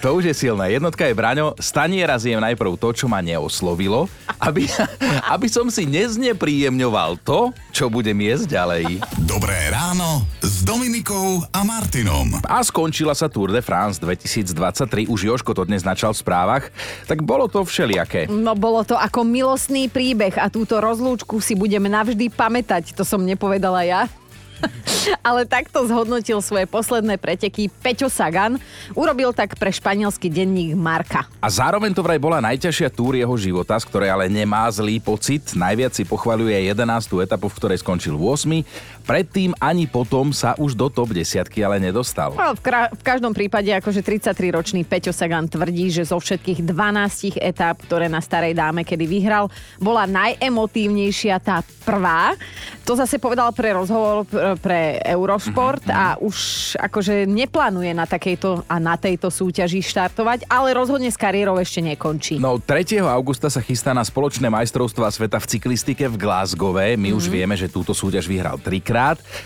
to 0.01 0.09
už 0.17 0.33
je 0.33 0.35
silné. 0.35 0.73
Jednotka 0.73 1.05
je 1.05 1.15
Braňo, 1.15 1.53
staniera 1.61 2.17
zjem 2.17 2.41
najprv 2.41 2.81
to, 2.81 2.97
čo 2.97 3.07
ma 3.07 3.21
neoslovilo, 3.21 4.09
aby, 4.41 4.65
aby 5.35 5.47
som 5.47 5.69
si 5.69 5.85
neznepríjemňoval 5.85 7.21
to, 7.21 7.53
čo 7.71 7.93
budem 7.93 8.17
jesť 8.25 8.57
ďalej. 8.57 8.85
Dobré 9.29 9.69
ráno 9.69 10.25
s 10.41 10.58
Dominikou 10.65 11.47
a 11.55 11.63
Martinom. 11.63 12.35
A 12.43 12.59
skončila 12.67 13.15
sa 13.15 13.31
Tour 13.31 13.55
de 13.55 13.63
France 13.63 14.03
2023, 14.03 15.07
už 15.07 15.21
Joško 15.31 15.55
to 15.55 15.63
dnes 15.63 15.87
načal 15.87 16.11
v 16.11 16.19
správach, 16.19 16.75
tak 17.07 17.23
bolo 17.23 17.47
to 17.47 17.63
všelijaké. 17.63 18.27
No 18.27 18.59
bolo 18.59 18.83
to 18.83 18.99
ako 18.99 19.23
milostný 19.23 19.87
príbeh 19.87 20.35
a 20.35 20.51
túto 20.51 20.83
rozlúčku 20.83 21.39
si 21.39 21.55
budeme 21.55 21.87
navždy 21.87 22.35
pamätať. 22.35 22.91
To 22.99 23.07
som 23.07 23.23
nepovedala 23.23 23.87
ja. 23.87 24.11
Ale 25.29 25.47
takto 25.47 25.87
zhodnotil 25.87 26.39
svoje 26.43 26.67
posledné 26.67 27.19
preteky 27.19 27.71
Peťo 27.71 28.11
Sagan. 28.11 28.59
Urobil 28.95 29.31
tak 29.35 29.55
pre 29.57 29.71
španielský 29.71 30.29
denník 30.31 30.75
Marka. 30.75 31.27
A 31.39 31.49
zároveň 31.49 31.95
to 31.95 32.03
vraj 32.03 32.19
bola 32.19 32.43
najťažšia 32.43 32.89
túr 32.91 33.15
jeho 33.15 33.35
života, 33.39 33.79
z 33.79 33.87
ktorej 33.87 34.11
ale 34.11 34.27
nemá 34.27 34.67
zlý 34.71 34.99
pocit. 34.99 35.55
Najviac 35.55 35.95
si 35.95 36.05
pochvaľuje 36.05 36.75
11. 36.75 37.25
etapu, 37.25 37.47
v 37.47 37.57
ktorej 37.57 37.79
skončil 37.81 38.15
8. 38.19 38.98
Predtým 39.09 39.57
ani 39.57 39.89
potom 39.89 40.37
sa 40.37 40.53
už 40.61 40.77
do 40.77 40.93
top 40.93 41.17
10 41.17 41.49
ale 41.65 41.81
nedostal. 41.81 42.37
No, 42.37 42.53
v, 42.53 42.61
kra- 42.61 42.93
v 42.93 43.01
každom 43.01 43.33
prípade 43.33 43.73
akože 43.73 44.05
33-ročný 44.05 44.85
Peťo 44.85 45.17
Sagan 45.17 45.49
tvrdí, 45.49 45.89
že 45.89 46.05
zo 46.05 46.21
všetkých 46.21 46.61
12 46.61 47.41
etap, 47.41 47.81
ktoré 47.89 48.13
na 48.13 48.21
starej 48.21 48.53
dáme 48.53 48.85
kedy 48.85 49.09
vyhral, 49.09 49.49
bola 49.81 50.05
najemotívnejšia 50.05 51.41
tá 51.41 51.65
prvá. 51.89 52.37
To 52.85 52.93
zase 52.93 53.17
povedal 53.17 53.49
pre 53.57 53.73
rozhovor, 53.73 54.29
pre 54.61 55.01
Eurošport 55.01 55.89
Mhm, 55.89 55.95
a 55.95 56.05
už 56.21 56.37
akože 56.77 57.25
neplánuje 57.25 57.97
na 57.97 58.05
takejto 58.05 58.69
a 58.69 58.77
na 58.77 59.01
tejto 59.01 59.33
súťaži 59.33 59.81
štartovať, 59.81 60.45
ale 60.53 60.77
rozhodne 60.77 61.09
s 61.09 61.17
kariérou 61.17 61.57
ešte 61.57 61.81
nekončí. 61.81 62.37
No 62.37 62.61
3. 62.61 63.01
augusta 63.09 63.49
sa 63.49 63.65
chystá 63.65 63.97
na 63.97 64.05
spoločné 64.05 64.53
majstrovstvá 64.53 65.09
sveta 65.09 65.41
v 65.41 65.49
cyklistike 65.49 66.05
v 66.13 66.17
Glasgowe. 66.21 66.85
My 66.99 67.17
už 67.17 67.31
vieme, 67.33 67.57
že 67.57 67.73
túto 67.73 67.97
súťaž 67.97 68.29
vyhral 68.29 68.61
trikrát. 68.61 68.98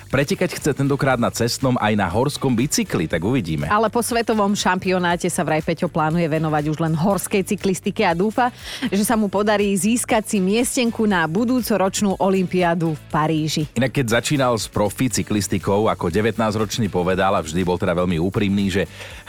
Pretekať 0.09 0.57
chce 0.57 0.71
tentokrát 0.73 1.21
na 1.21 1.29
cestnom 1.29 1.77
aj 1.77 1.93
na 1.93 2.09
horskom 2.09 2.57
bicykli, 2.57 3.05
tak 3.05 3.21
uvidíme. 3.21 3.69
Ale 3.69 3.93
po 3.93 4.01
svetovom 4.01 4.57
šampionáte 4.57 5.29
sa 5.29 5.45
vraj 5.45 5.61
Peťo 5.61 5.93
plánuje 5.93 6.25
venovať 6.25 6.65
už 6.73 6.79
len 6.81 6.97
horskej 6.97 7.45
cyklistike 7.45 8.09
a 8.09 8.17
dúfa, 8.17 8.49
že 8.89 9.05
sa 9.05 9.15
mu 9.21 9.29
podarí 9.29 9.69
získať 9.77 10.25
si 10.25 10.39
miestenku 10.41 11.05
na 11.05 11.29
budúcoročnú 11.29 12.17
olympiádu 12.17 12.97
v 12.97 13.03
Paríži. 13.13 13.63
Inak 13.77 13.93
keď 13.93 14.21
začínal 14.21 14.57
s 14.57 14.71
profi 14.71 15.13
cyklistikou, 15.13 15.93
ako 15.93 16.09
19-ročný 16.09 16.89
povedal 16.89 17.37
a 17.37 17.45
vždy 17.45 17.61
bol 17.67 17.77
teda 17.77 17.93
veľmi 17.93 18.17
úprimný, 18.17 18.73
že 18.73 18.83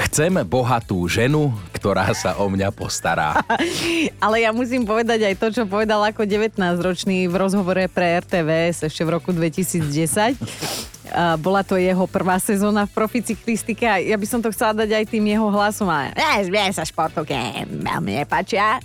chcem 0.07 0.31
bohatú 0.47 1.03
ženu, 1.11 1.51
ktorá 1.75 2.07
sa 2.15 2.39
o 2.39 2.47
mňa 2.47 2.69
postará. 2.71 3.41
Ale 4.23 4.45
ja 4.45 4.55
musím 4.55 4.87
povedať 4.87 5.27
aj 5.27 5.35
to, 5.35 5.47
čo 5.51 5.63
povedal 5.67 5.99
ako 6.05 6.23
19-ročný 6.23 7.27
v 7.27 7.35
rozhovore 7.35 7.83
pre 7.89 8.21
RTVS 8.21 8.87
ešte 8.87 9.01
v 9.03 9.09
roku 9.19 9.33
2010. 9.33 10.12
A 10.17 11.37
bola 11.37 11.61
to 11.61 11.77
jeho 11.77 12.09
prvá 12.09 12.41
sezóna 12.41 12.89
v 12.89 12.95
profi 12.95 13.21
cyklistike 13.21 13.85
a 13.85 14.01
ja 14.01 14.17
by 14.17 14.25
som 14.25 14.41
to 14.41 14.49
chcela 14.49 14.73
dať 14.81 14.97
aj 14.97 15.05
tým 15.13 15.25
jeho 15.29 15.45
hlasom. 15.45 15.85
A 15.85 16.09
ja 16.09 16.73
sa 16.73 16.81
športovke 16.81 17.37
veľmi 17.69 18.17
nepáčia. 18.17 18.81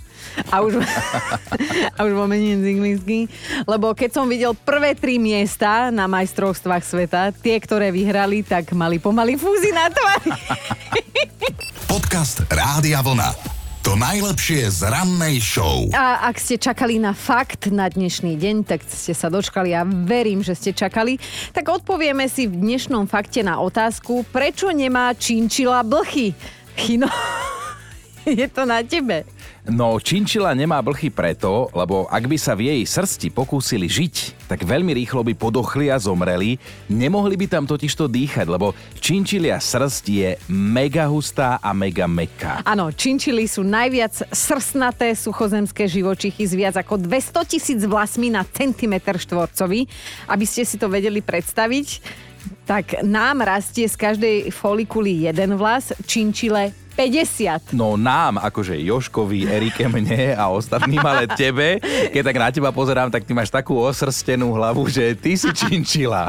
A 0.53 0.61
už, 0.61 0.77
a 1.95 1.99
už 2.05 2.13
momením 2.13 2.61
cyklistky. 2.61 3.25
Lebo 3.65 3.97
keď 3.97 4.09
som 4.13 4.29
videl 4.29 4.53
prvé 4.53 4.93
tri 4.93 5.17
miesta 5.17 5.89
na 5.89 6.05
majstrovstvách 6.05 6.83
sveta, 6.85 7.33
tie, 7.33 7.57
ktoré 7.57 7.89
vyhrali, 7.89 8.45
tak 8.45 8.77
mali 8.77 9.01
pomaly 9.01 9.33
fúzy 9.33 9.73
na 9.73 9.89
tvári. 9.89 10.29
Podcast 11.89 12.45
Rádia 12.51 13.01
Vlna. 13.01 13.58
To 13.89 13.97
najlepšie 13.97 14.69
z 14.69 14.85
rannej 14.85 15.41
show. 15.41 15.89
A 15.97 16.29
ak 16.29 16.37
ste 16.37 16.61
čakali 16.61 17.01
na 17.01 17.17
fakt 17.17 17.73
na 17.73 17.89
dnešný 17.89 18.37
deň, 18.37 18.61
tak 18.61 18.85
ste 18.85 19.17
sa 19.17 19.33
dočkali 19.33 19.73
a 19.73 19.81
verím, 19.81 20.45
že 20.45 20.53
ste 20.53 20.77
čakali. 20.77 21.17
Tak 21.57 21.65
odpovieme 21.65 22.29
si 22.29 22.45
v 22.45 22.53
dnešnom 22.53 23.09
fakte 23.09 23.41
na 23.41 23.57
otázku, 23.57 24.29
prečo 24.29 24.69
nemá 24.69 25.17
činčila 25.17 25.81
blchy. 25.81 26.37
Chino, 26.77 27.09
je 28.29 28.45
to 28.45 28.61
na 28.69 28.85
tebe. 28.85 29.25
No, 29.69 30.01
činčila 30.01 30.57
nemá 30.57 30.81
blchy 30.81 31.13
preto, 31.13 31.69
lebo 31.77 32.09
ak 32.09 32.25
by 32.25 32.37
sa 32.41 32.57
v 32.57 32.73
jej 32.73 32.81
srsti 32.89 33.29
pokúsili 33.29 33.85
žiť, 33.85 34.49
tak 34.49 34.65
veľmi 34.65 34.97
rýchlo 34.97 35.21
by 35.21 35.37
podochli 35.37 35.93
a 35.93 36.01
zomreli. 36.01 36.57
Nemohli 36.89 37.37
by 37.37 37.45
tam 37.45 37.69
totižto 37.69 38.09
dýchať, 38.09 38.49
lebo 38.49 38.73
činčilia 38.97 39.61
srst 39.61 40.03
je 40.09 40.29
mega 40.49 41.05
hustá 41.05 41.61
a 41.61 41.69
mega 41.77 42.09
meká. 42.09 42.65
Áno, 42.65 42.89
činčily 42.89 43.45
sú 43.45 43.61
najviac 43.61 44.33
srsnaté 44.33 45.13
suchozemské 45.13 45.85
živočichy 45.85 46.49
s 46.49 46.57
viac 46.57 46.73
ako 46.73 46.97
200 47.05 47.45
tisíc 47.45 47.79
vlasmi 47.85 48.33
na 48.33 48.41
centimetr 48.49 49.21
štvorcový. 49.21 49.85
Aby 50.25 50.49
ste 50.49 50.65
si 50.65 50.81
to 50.81 50.89
vedeli 50.89 51.21
predstaviť, 51.21 51.87
tak 52.65 53.05
nám 53.05 53.45
rastie 53.45 53.85
z 53.85 53.93
každej 53.97 54.35
folikuly 54.49 55.29
jeden 55.29 55.57
vlas, 55.61 55.93
činčile 56.09 56.73
50. 56.99 57.71
No 57.71 57.95
nám, 57.95 58.43
akože 58.43 58.75
Joškovi, 58.75 59.47
Erike, 59.47 59.87
mne 59.87 60.35
a 60.35 60.51
ostatným, 60.51 60.99
ale 60.99 61.31
tebe, 61.31 61.79
keď 62.11 62.21
tak 62.27 62.35
na 62.35 62.49
teba 62.51 62.69
pozerám, 62.75 63.07
tak 63.07 63.23
ty 63.23 63.31
máš 63.31 63.47
takú 63.47 63.79
osrstenú 63.79 64.51
hlavu, 64.51 64.83
že 64.91 65.15
ty 65.15 65.39
si 65.39 65.47
činčila. 65.55 66.27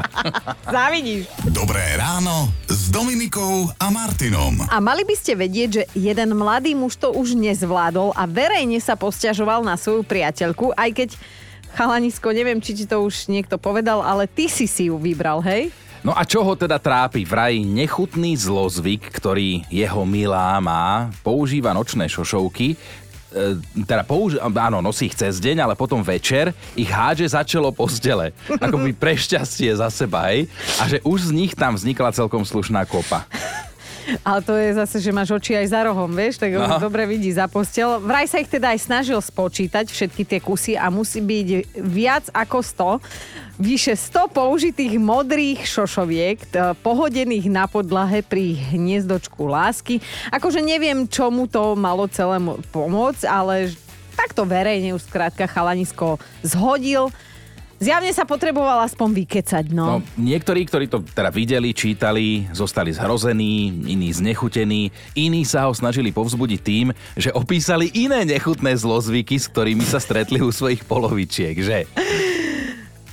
Závidíš. 0.71 1.27
Dobré 1.51 1.99
ráno 1.99 2.47
s 2.71 2.87
Dominikou 2.87 3.67
a 3.75 3.91
Martinom. 3.91 4.63
A 4.71 4.79
mali 4.79 5.03
by 5.03 5.11
ste 5.19 5.35
vedieť, 5.35 5.69
že 5.75 5.83
jeden 5.91 6.39
mladý 6.39 6.71
muž 6.71 6.95
to 6.95 7.11
už 7.11 7.35
nezvládol 7.35 8.15
a 8.15 8.23
verejne 8.23 8.79
sa 8.79 8.95
posťažoval 8.95 9.67
na 9.67 9.75
svoju 9.75 10.07
priateľku, 10.07 10.71
aj 10.79 10.89
keď 10.95 11.09
chalanisko, 11.75 12.31
neviem, 12.31 12.63
či 12.63 12.79
ti 12.79 12.87
to 12.87 13.03
už 13.03 13.27
niekto 13.27 13.59
povedal, 13.59 13.99
ale 13.99 14.23
ty 14.23 14.47
si 14.47 14.71
si 14.71 14.87
ju 14.87 14.95
vybral, 14.95 15.43
hej? 15.43 15.67
No 16.01 16.17
a 16.17 16.25
čo 16.25 16.41
ho 16.41 16.57
teda 16.57 16.81
trápi? 16.81 17.21
Vraj 17.21 17.61
nechutný 17.61 18.33
zlozvyk, 18.33 19.13
ktorý 19.13 19.61
jeho 19.69 20.01
milá 20.01 20.57
má, 20.57 21.13
používa 21.21 21.77
nočné 21.77 22.09
šošovky, 22.09 22.73
e, 22.73 22.75
teda 23.85 24.01
použi- 24.01 24.41
áno, 24.41 24.81
nosí 24.81 25.05
ich 25.05 25.13
cez 25.13 25.37
deň, 25.37 25.61
ale 25.61 25.73
potom 25.77 26.01
večer 26.01 26.57
ich 26.73 26.89
hádže 26.89 27.37
za 27.37 27.45
čelo 27.45 27.69
postele. 27.69 28.33
Ako 28.49 28.81
by 28.81 28.97
pre 29.01 29.13
šťastie 29.13 29.77
za 29.77 29.93
seba, 29.93 30.33
hej? 30.33 30.49
A 30.81 30.89
že 30.89 30.97
už 31.05 31.29
z 31.29 31.37
nich 31.37 31.53
tam 31.53 31.77
vznikla 31.77 32.17
celkom 32.17 32.41
slušná 32.41 32.81
kopa. 32.89 33.29
Ale 34.21 34.39
to 34.41 34.53
je 34.57 34.77
zase, 34.77 34.97
že 35.01 35.11
máš 35.13 35.33
oči 35.33 35.57
aj 35.57 35.67
za 35.71 35.81
rohom, 35.85 36.09
vieš, 36.11 36.41
tak 36.41 36.55
on 36.57 36.77
Aha. 36.77 36.81
dobre 36.81 37.05
vidí 37.05 37.29
za 37.31 37.45
postel. 37.47 38.01
Vraj 38.01 38.27
sa 38.27 38.41
ich 38.41 38.49
teda 38.49 38.73
aj 38.73 38.79
snažil 38.81 39.19
spočítať, 39.21 39.89
všetky 39.89 40.23
tie 40.25 40.39
kusy 40.41 40.73
a 40.77 40.89
musí 40.93 41.21
byť 41.21 41.47
viac 41.81 42.25
ako 42.33 42.57
100. 43.01 43.61
Vyše 43.61 43.93
100 43.93 44.33
použitých 44.33 44.97
modrých 44.97 45.61
šošoviek, 45.69 46.37
pohodených 46.81 47.45
na 47.51 47.69
podlahe 47.69 48.25
pri 48.25 48.57
hniezdočku 48.73 49.45
lásky. 49.45 50.01
Akože 50.33 50.65
neviem, 50.65 51.05
čomu 51.05 51.45
to 51.45 51.77
malo 51.77 52.09
celému 52.09 52.57
pomôcť, 52.73 53.29
ale 53.29 53.69
takto 54.17 54.45
verejne 54.45 54.97
už 54.97 55.05
skrátka 55.05 55.45
chalanisko 55.45 56.17
zhodil. 56.41 57.13
Zjavne 57.81 58.13
sa 58.13 58.29
potreboval 58.29 58.85
aspoň 58.85 59.09
vykecať, 59.25 59.65
No, 59.73 59.97
no. 59.97 60.05
niektorí, 60.21 60.69
ktorí 60.69 60.85
to 60.85 61.01
teda 61.01 61.33
videli, 61.33 61.73
čítali, 61.73 62.45
zostali 62.53 62.93
zhrození, 62.93 63.89
iní 63.89 64.13
znechutení, 64.13 64.93
iní 65.17 65.41
sa 65.41 65.65
ho 65.65 65.73
snažili 65.73 66.13
povzbudiť 66.13 66.59
tým, 66.61 66.93
že 67.17 67.33
opísali 67.33 67.89
iné 67.97 68.21
nechutné 68.21 68.77
zlozvyky, 68.77 69.41
s 69.41 69.49
ktorými 69.49 69.81
sa 69.81 69.97
stretli 69.97 70.45
u 70.45 70.53
svojich 70.53 70.85
polovičiek, 70.85 71.57
že? 71.57 71.89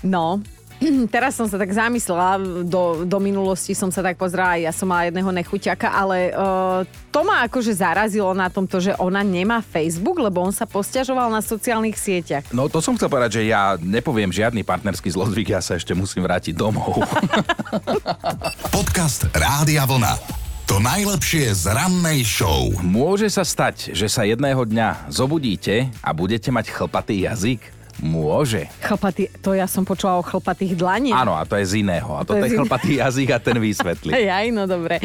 No, 0.04 0.44
teraz 1.14 1.34
som 1.34 1.46
sa 1.50 1.58
tak 1.58 1.70
zamyslela, 1.74 2.38
do, 2.64 3.02
do 3.04 3.18
minulosti 3.18 3.74
som 3.74 3.90
sa 3.90 4.02
tak 4.02 4.14
pozerala, 4.14 4.58
ja 4.58 4.70
som 4.70 4.86
mala 4.90 5.10
jedného 5.10 5.30
nechuťaka, 5.30 5.88
ale 5.90 6.30
uh, 6.32 6.86
to 7.10 7.26
ma 7.26 7.44
akože 7.46 7.74
zarazilo 7.74 8.30
na 8.34 8.46
tomto, 8.46 8.78
že 8.78 8.94
ona 8.98 9.26
nemá 9.26 9.58
Facebook, 9.58 10.22
lebo 10.22 10.42
on 10.42 10.54
sa 10.54 10.64
posťažoval 10.64 11.34
na 11.34 11.42
sociálnych 11.42 11.98
sieťach. 11.98 12.44
No 12.54 12.70
to 12.70 12.78
som 12.78 12.94
chcel 12.94 13.10
povedať, 13.10 13.42
že 13.42 13.50
ja 13.50 13.74
nepoviem 13.80 14.30
žiadny 14.30 14.62
partnerský 14.62 15.10
zlozvyk, 15.10 15.58
ja 15.58 15.60
sa 15.62 15.74
ešte 15.74 15.92
musím 15.92 16.22
vrátiť 16.24 16.54
domov. 16.54 17.02
Podcast 18.76 19.26
Rádia 19.34 19.82
Vlna. 19.82 20.14
To 20.68 20.76
najlepšie 20.84 21.48
z 21.56 21.72
rannej 21.72 22.28
show. 22.28 22.68
Môže 22.84 23.32
sa 23.32 23.40
stať, 23.40 23.96
že 23.96 24.04
sa 24.04 24.28
jedného 24.28 24.68
dňa 24.68 25.08
zobudíte 25.08 25.88
a 26.04 26.12
budete 26.12 26.52
mať 26.52 26.68
chlpatý 26.68 27.24
jazyk? 27.24 27.77
Môže. 27.98 28.70
Chlpatý, 28.78 29.26
to 29.42 29.58
ja 29.58 29.66
som 29.66 29.82
počula 29.82 30.18
o 30.18 30.22
chlpatých 30.22 30.78
dlaniach. 30.78 31.18
Áno, 31.18 31.34
a 31.34 31.42
to 31.42 31.58
je 31.58 31.66
z 31.66 31.74
iného. 31.82 32.10
A 32.14 32.22
To 32.22 32.38
to 32.38 32.46
je 32.46 32.54
je 32.54 32.56
chlpatý 32.58 32.92
jazyk 33.02 33.28
a 33.34 33.38
ten 33.42 33.58
vysvetlí. 33.58 34.12
Aj, 34.38 34.46
no 34.54 34.70
dobre. 34.70 35.02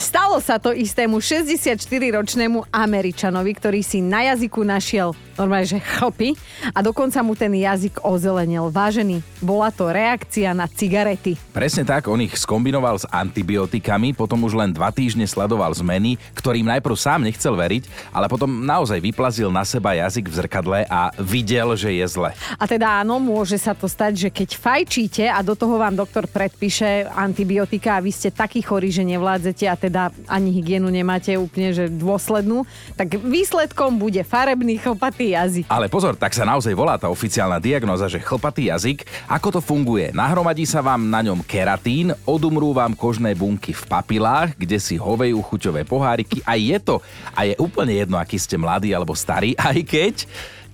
Stalo 0.00 0.40
sa 0.40 0.56
to 0.56 0.72
istému 0.72 1.20
64-ročnému 1.20 2.72
Američanovi, 2.72 3.52
ktorý 3.52 3.80
si 3.84 4.00
na 4.00 4.32
jazyku 4.32 4.64
našiel 4.64 5.12
normálne, 5.40 5.68
že 5.68 5.80
chlpy 5.80 6.36
a 6.76 6.84
dokonca 6.84 7.20
mu 7.24 7.32
ten 7.32 7.52
jazyk 7.56 8.04
ozelenil. 8.04 8.68
Vážený, 8.68 9.24
bola 9.40 9.72
to 9.72 9.88
reakcia 9.88 10.52
na 10.52 10.68
cigarety. 10.68 11.40
Presne 11.56 11.88
tak, 11.88 12.08
on 12.12 12.20
ich 12.20 12.36
skombinoval 12.36 13.00
s 13.00 13.08
antibiotikami, 13.08 14.12
potom 14.12 14.44
už 14.44 14.52
len 14.56 14.70
dva 14.72 14.92
týždne 14.92 15.24
sledoval 15.24 15.72
zmeny, 15.72 16.20
ktorým 16.36 16.68
najprv 16.68 16.96
sám 16.96 17.24
nechcel 17.24 17.56
veriť, 17.56 18.12
ale 18.12 18.28
potom 18.28 18.64
naozaj 18.64 19.00
vyplazil 19.00 19.48
na 19.48 19.64
seba 19.64 19.96
jazyk 19.96 20.28
v 20.28 20.36
zrkadle 20.44 20.80
a 20.88 21.08
videl, 21.16 21.72
že 21.72 21.96
je 21.96 22.06
zle. 22.06 22.29
A 22.58 22.64
teda 22.64 23.02
áno, 23.02 23.18
môže 23.22 23.56
sa 23.60 23.76
to 23.76 23.86
stať, 23.86 24.26
že 24.26 24.28
keď 24.32 24.56
fajčíte 24.56 25.24
a 25.28 25.38
do 25.42 25.54
toho 25.54 25.76
vám 25.76 25.94
doktor 25.94 26.26
predpíše 26.30 27.06
antibiotika 27.10 27.98
a 27.98 28.04
vy 28.04 28.12
ste 28.14 28.32
takí 28.32 28.62
chorí, 28.64 28.88
že 28.88 29.06
nevládzete 29.06 29.64
a 29.66 29.74
teda 29.76 30.02
ani 30.26 30.54
hygienu 30.54 30.88
nemáte 30.88 31.34
úplne 31.36 31.72
že 31.74 31.86
dôslednú, 31.90 32.64
tak 32.94 33.20
výsledkom 33.20 34.00
bude 34.00 34.22
farebný 34.26 34.80
chlpatý 34.80 35.36
jazyk. 35.36 35.64
Ale 35.68 35.86
pozor, 35.86 36.14
tak 36.16 36.34
sa 36.34 36.48
naozaj 36.48 36.72
volá 36.74 36.96
tá 36.96 37.06
oficiálna 37.12 37.62
diagnoza, 37.62 38.10
že 38.10 38.22
chlpatý 38.22 38.72
jazyk. 38.72 39.06
Ako 39.28 39.58
to 39.58 39.60
funguje? 39.62 40.10
Nahromadí 40.10 40.64
sa 40.64 40.80
vám 40.80 41.06
na 41.06 41.20
ňom 41.20 41.42
keratín, 41.44 42.14
odumrú 42.24 42.72
vám 42.74 42.94
kožné 42.94 43.34
bunky 43.34 43.76
v 43.76 43.84
papilách, 43.86 44.56
kde 44.56 44.78
si 44.78 44.96
hovejú 45.00 45.40
chuťové 45.42 45.86
poháriky 45.86 46.42
a 46.46 46.54
je 46.56 46.78
to. 46.78 47.02
A 47.34 47.46
je 47.48 47.54
úplne 47.58 47.96
jedno, 47.96 48.16
aký 48.16 48.38
ste 48.38 48.56
mladí 48.60 48.92
alebo 48.94 49.16
starí, 49.16 49.54
aj 49.60 49.78
keď 49.84 50.14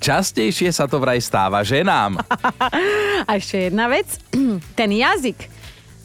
častejšie 0.07 0.71
sa 0.71 0.87
to 0.87 1.03
vraj 1.03 1.19
stáva 1.19 1.66
ženám. 1.66 2.23
A 3.29 3.31
ešte 3.35 3.66
jedna 3.66 3.90
vec, 3.90 4.07
ten 4.79 4.90
jazyk 4.95 5.56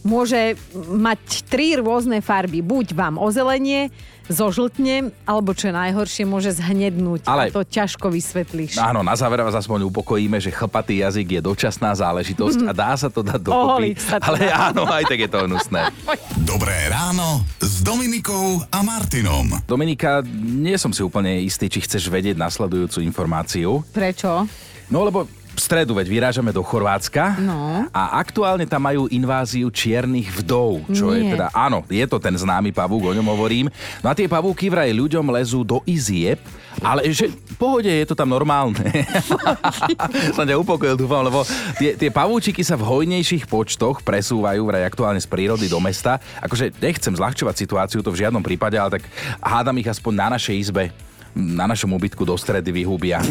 môže 0.02 0.58
mať 0.74 1.20
tri 1.46 1.76
rôzne 1.76 2.20
farby. 2.20 2.60
Buď 2.60 2.92
vám 2.92 3.16
ozelenie, 3.16 3.94
zožltne, 4.26 5.12
alebo 5.24 5.52
čo 5.52 5.70
je 5.70 5.76
najhoršie, 5.76 6.24
môže 6.24 6.52
zhnednúť. 6.54 7.28
Ale- 7.28 7.48
A 7.48 7.54
to 7.54 7.62
ťažko 7.62 8.08
vysvetlíš. 8.08 8.80
Áno, 8.80 9.02
na 9.02 9.14
záver 9.14 9.40
vás 9.40 9.54
aspoň 9.54 9.86
upokojíme, 9.86 10.40
že 10.40 10.50
chlpatý 10.50 11.04
jazyk 11.04 11.38
je 11.38 11.42
dočasná 11.44 11.92
záležitosť 11.92 12.60
a 12.64 12.72
dá 12.72 12.96
sa 12.96 13.08
to 13.08 13.22
dať 13.22 13.40
dokopy. 13.46 13.60
Oholiť 13.60 13.98
sa 14.00 14.16
to 14.18 14.26
Ale 14.26 14.38
dá. 14.42 14.72
áno, 14.72 14.84
aj 14.88 15.04
tak 15.06 15.20
je 15.20 15.30
to 15.30 15.40
hnusné. 15.46 15.82
Dobré 16.48 16.88
ráno 16.88 17.44
s 17.60 17.84
Dominikou 17.84 18.64
a 18.68 18.80
Martinom. 18.82 19.52
Dominika, 19.66 20.24
nie 20.42 20.80
som 20.80 20.90
si 20.90 21.04
úplne 21.04 21.38
istý, 21.40 21.68
či 21.68 21.84
chceš 21.84 22.08
vedieť 22.08 22.40
nasledujúcu 22.40 23.04
informáciu. 23.04 23.84
Prečo? 23.92 24.48
No 24.88 25.04
lebo 25.04 25.24
v 25.52 25.60
stredu 25.60 25.92
veď 25.92 26.08
vyrážame 26.08 26.50
do 26.50 26.64
Chorvátska 26.64 27.36
No. 27.38 27.84
a 27.92 28.18
aktuálne 28.18 28.64
tam 28.64 28.82
majú 28.82 29.06
inváziu 29.08 29.68
čiernych 29.68 30.32
vdov, 30.32 30.88
čo 30.90 31.12
je 31.12 31.22
Nie. 31.22 31.32
teda, 31.36 31.52
áno, 31.52 31.84
je 31.86 32.06
to 32.06 32.18
ten 32.18 32.32
známy 32.32 32.72
pavúk, 32.72 33.12
o 33.12 33.16
ňom 33.16 33.28
hovorím. 33.28 33.68
No 34.00 34.08
a 34.08 34.16
tie 34.16 34.26
pavúky 34.26 34.72
vraj 34.72 34.90
ľuďom 34.90 35.28
lezú 35.28 35.62
do 35.62 35.84
izieb, 35.84 36.40
ale 36.80 37.12
že 37.12 37.28
v 37.28 37.56
pohode 37.60 37.92
je 37.92 38.06
to 38.08 38.16
tam 38.16 38.32
normálne. 38.32 38.80
Som 40.38 40.48
ťa 40.48 40.56
upokojil, 40.56 40.96
dúfam, 40.96 41.20
lebo 41.22 41.44
tie, 41.76 42.00
tie 42.00 42.08
pavúčiky 42.08 42.64
sa 42.64 42.80
v 42.80 42.88
hojnejších 42.88 43.46
počtoch 43.46 44.02
presúvajú 44.02 44.64
vraj 44.64 44.88
aktuálne 44.88 45.20
z 45.20 45.28
prírody 45.28 45.68
do 45.68 45.78
mesta. 45.78 46.18
Akože 46.40 46.72
nechcem 46.80 47.12
zľahčovať 47.12 47.56
situáciu, 47.58 48.00
to 48.00 48.10
v 48.10 48.24
žiadnom 48.24 48.42
prípade, 48.42 48.80
ale 48.80 48.98
tak 48.98 49.04
hádam 49.38 49.76
ich 49.78 49.90
aspoň 49.90 50.14
na 50.16 50.28
našej 50.32 50.56
izbe 50.58 50.84
na 51.32 51.65
našom 51.65 51.91
ubytku 51.91 52.24
do 52.24 52.36
stredy 52.36 52.72
vyhubia. 52.72 53.24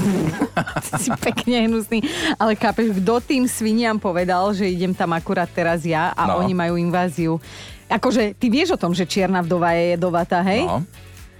si 0.96 1.10
pekne 1.20 1.68
hnusný. 1.68 2.00
Ale 2.36 2.56
chápeš, 2.56 2.96
kto 2.96 3.20
tým 3.20 3.44
sviniam 3.44 3.96
povedal, 3.96 4.52
že 4.52 4.66
idem 4.66 4.92
tam 4.92 5.12
akurát 5.12 5.48
teraz 5.48 5.84
ja 5.84 6.12
a 6.12 6.30
No. 6.30 6.40
oni 6.40 6.54
majú 6.54 6.74
inváziu. 6.76 7.36
Akože, 7.90 8.38
ty 8.38 8.46
vieš 8.48 8.78
o 8.78 8.80
tom, 8.80 8.94
že 8.94 9.02
čierna 9.02 9.42
vdova 9.42 9.74
je 9.74 9.98
jedovatá, 9.98 10.40
hej? 10.40 10.62
No. 10.62 10.86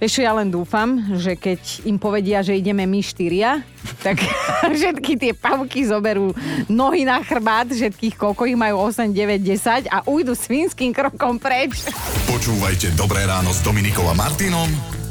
Vieš, 0.01 0.17
ja 0.19 0.33
len 0.33 0.49
dúfam, 0.49 0.97
že 1.13 1.37
keď 1.37 1.85
im 1.85 2.01
povedia, 2.01 2.41
že 2.41 2.57
ideme 2.57 2.89
my 2.89 2.99
štyria, 2.99 3.61
tak 4.01 4.17
všetky 4.75 5.13
tie 5.13 5.31
pavky 5.31 5.85
zoberú 5.85 6.33
nohy 6.65 7.05
na 7.05 7.21
chrbát, 7.21 7.69
všetkých 7.69 8.17
koľko 8.17 8.49
ich 8.49 8.57
majú 8.57 8.81
8, 8.81 9.13
9, 9.13 9.37
10 9.39 9.93
a 9.93 10.01
ujdu 10.03 10.33
svinským 10.33 10.89
krokom 10.89 11.37
preč. 11.37 11.85
Počúvajte 12.25 12.97
Dobré 12.97 13.29
ráno 13.29 13.53
s 13.53 13.61
Dominikou 13.61 14.09
a 14.09 14.17
Martinom 14.17 15.00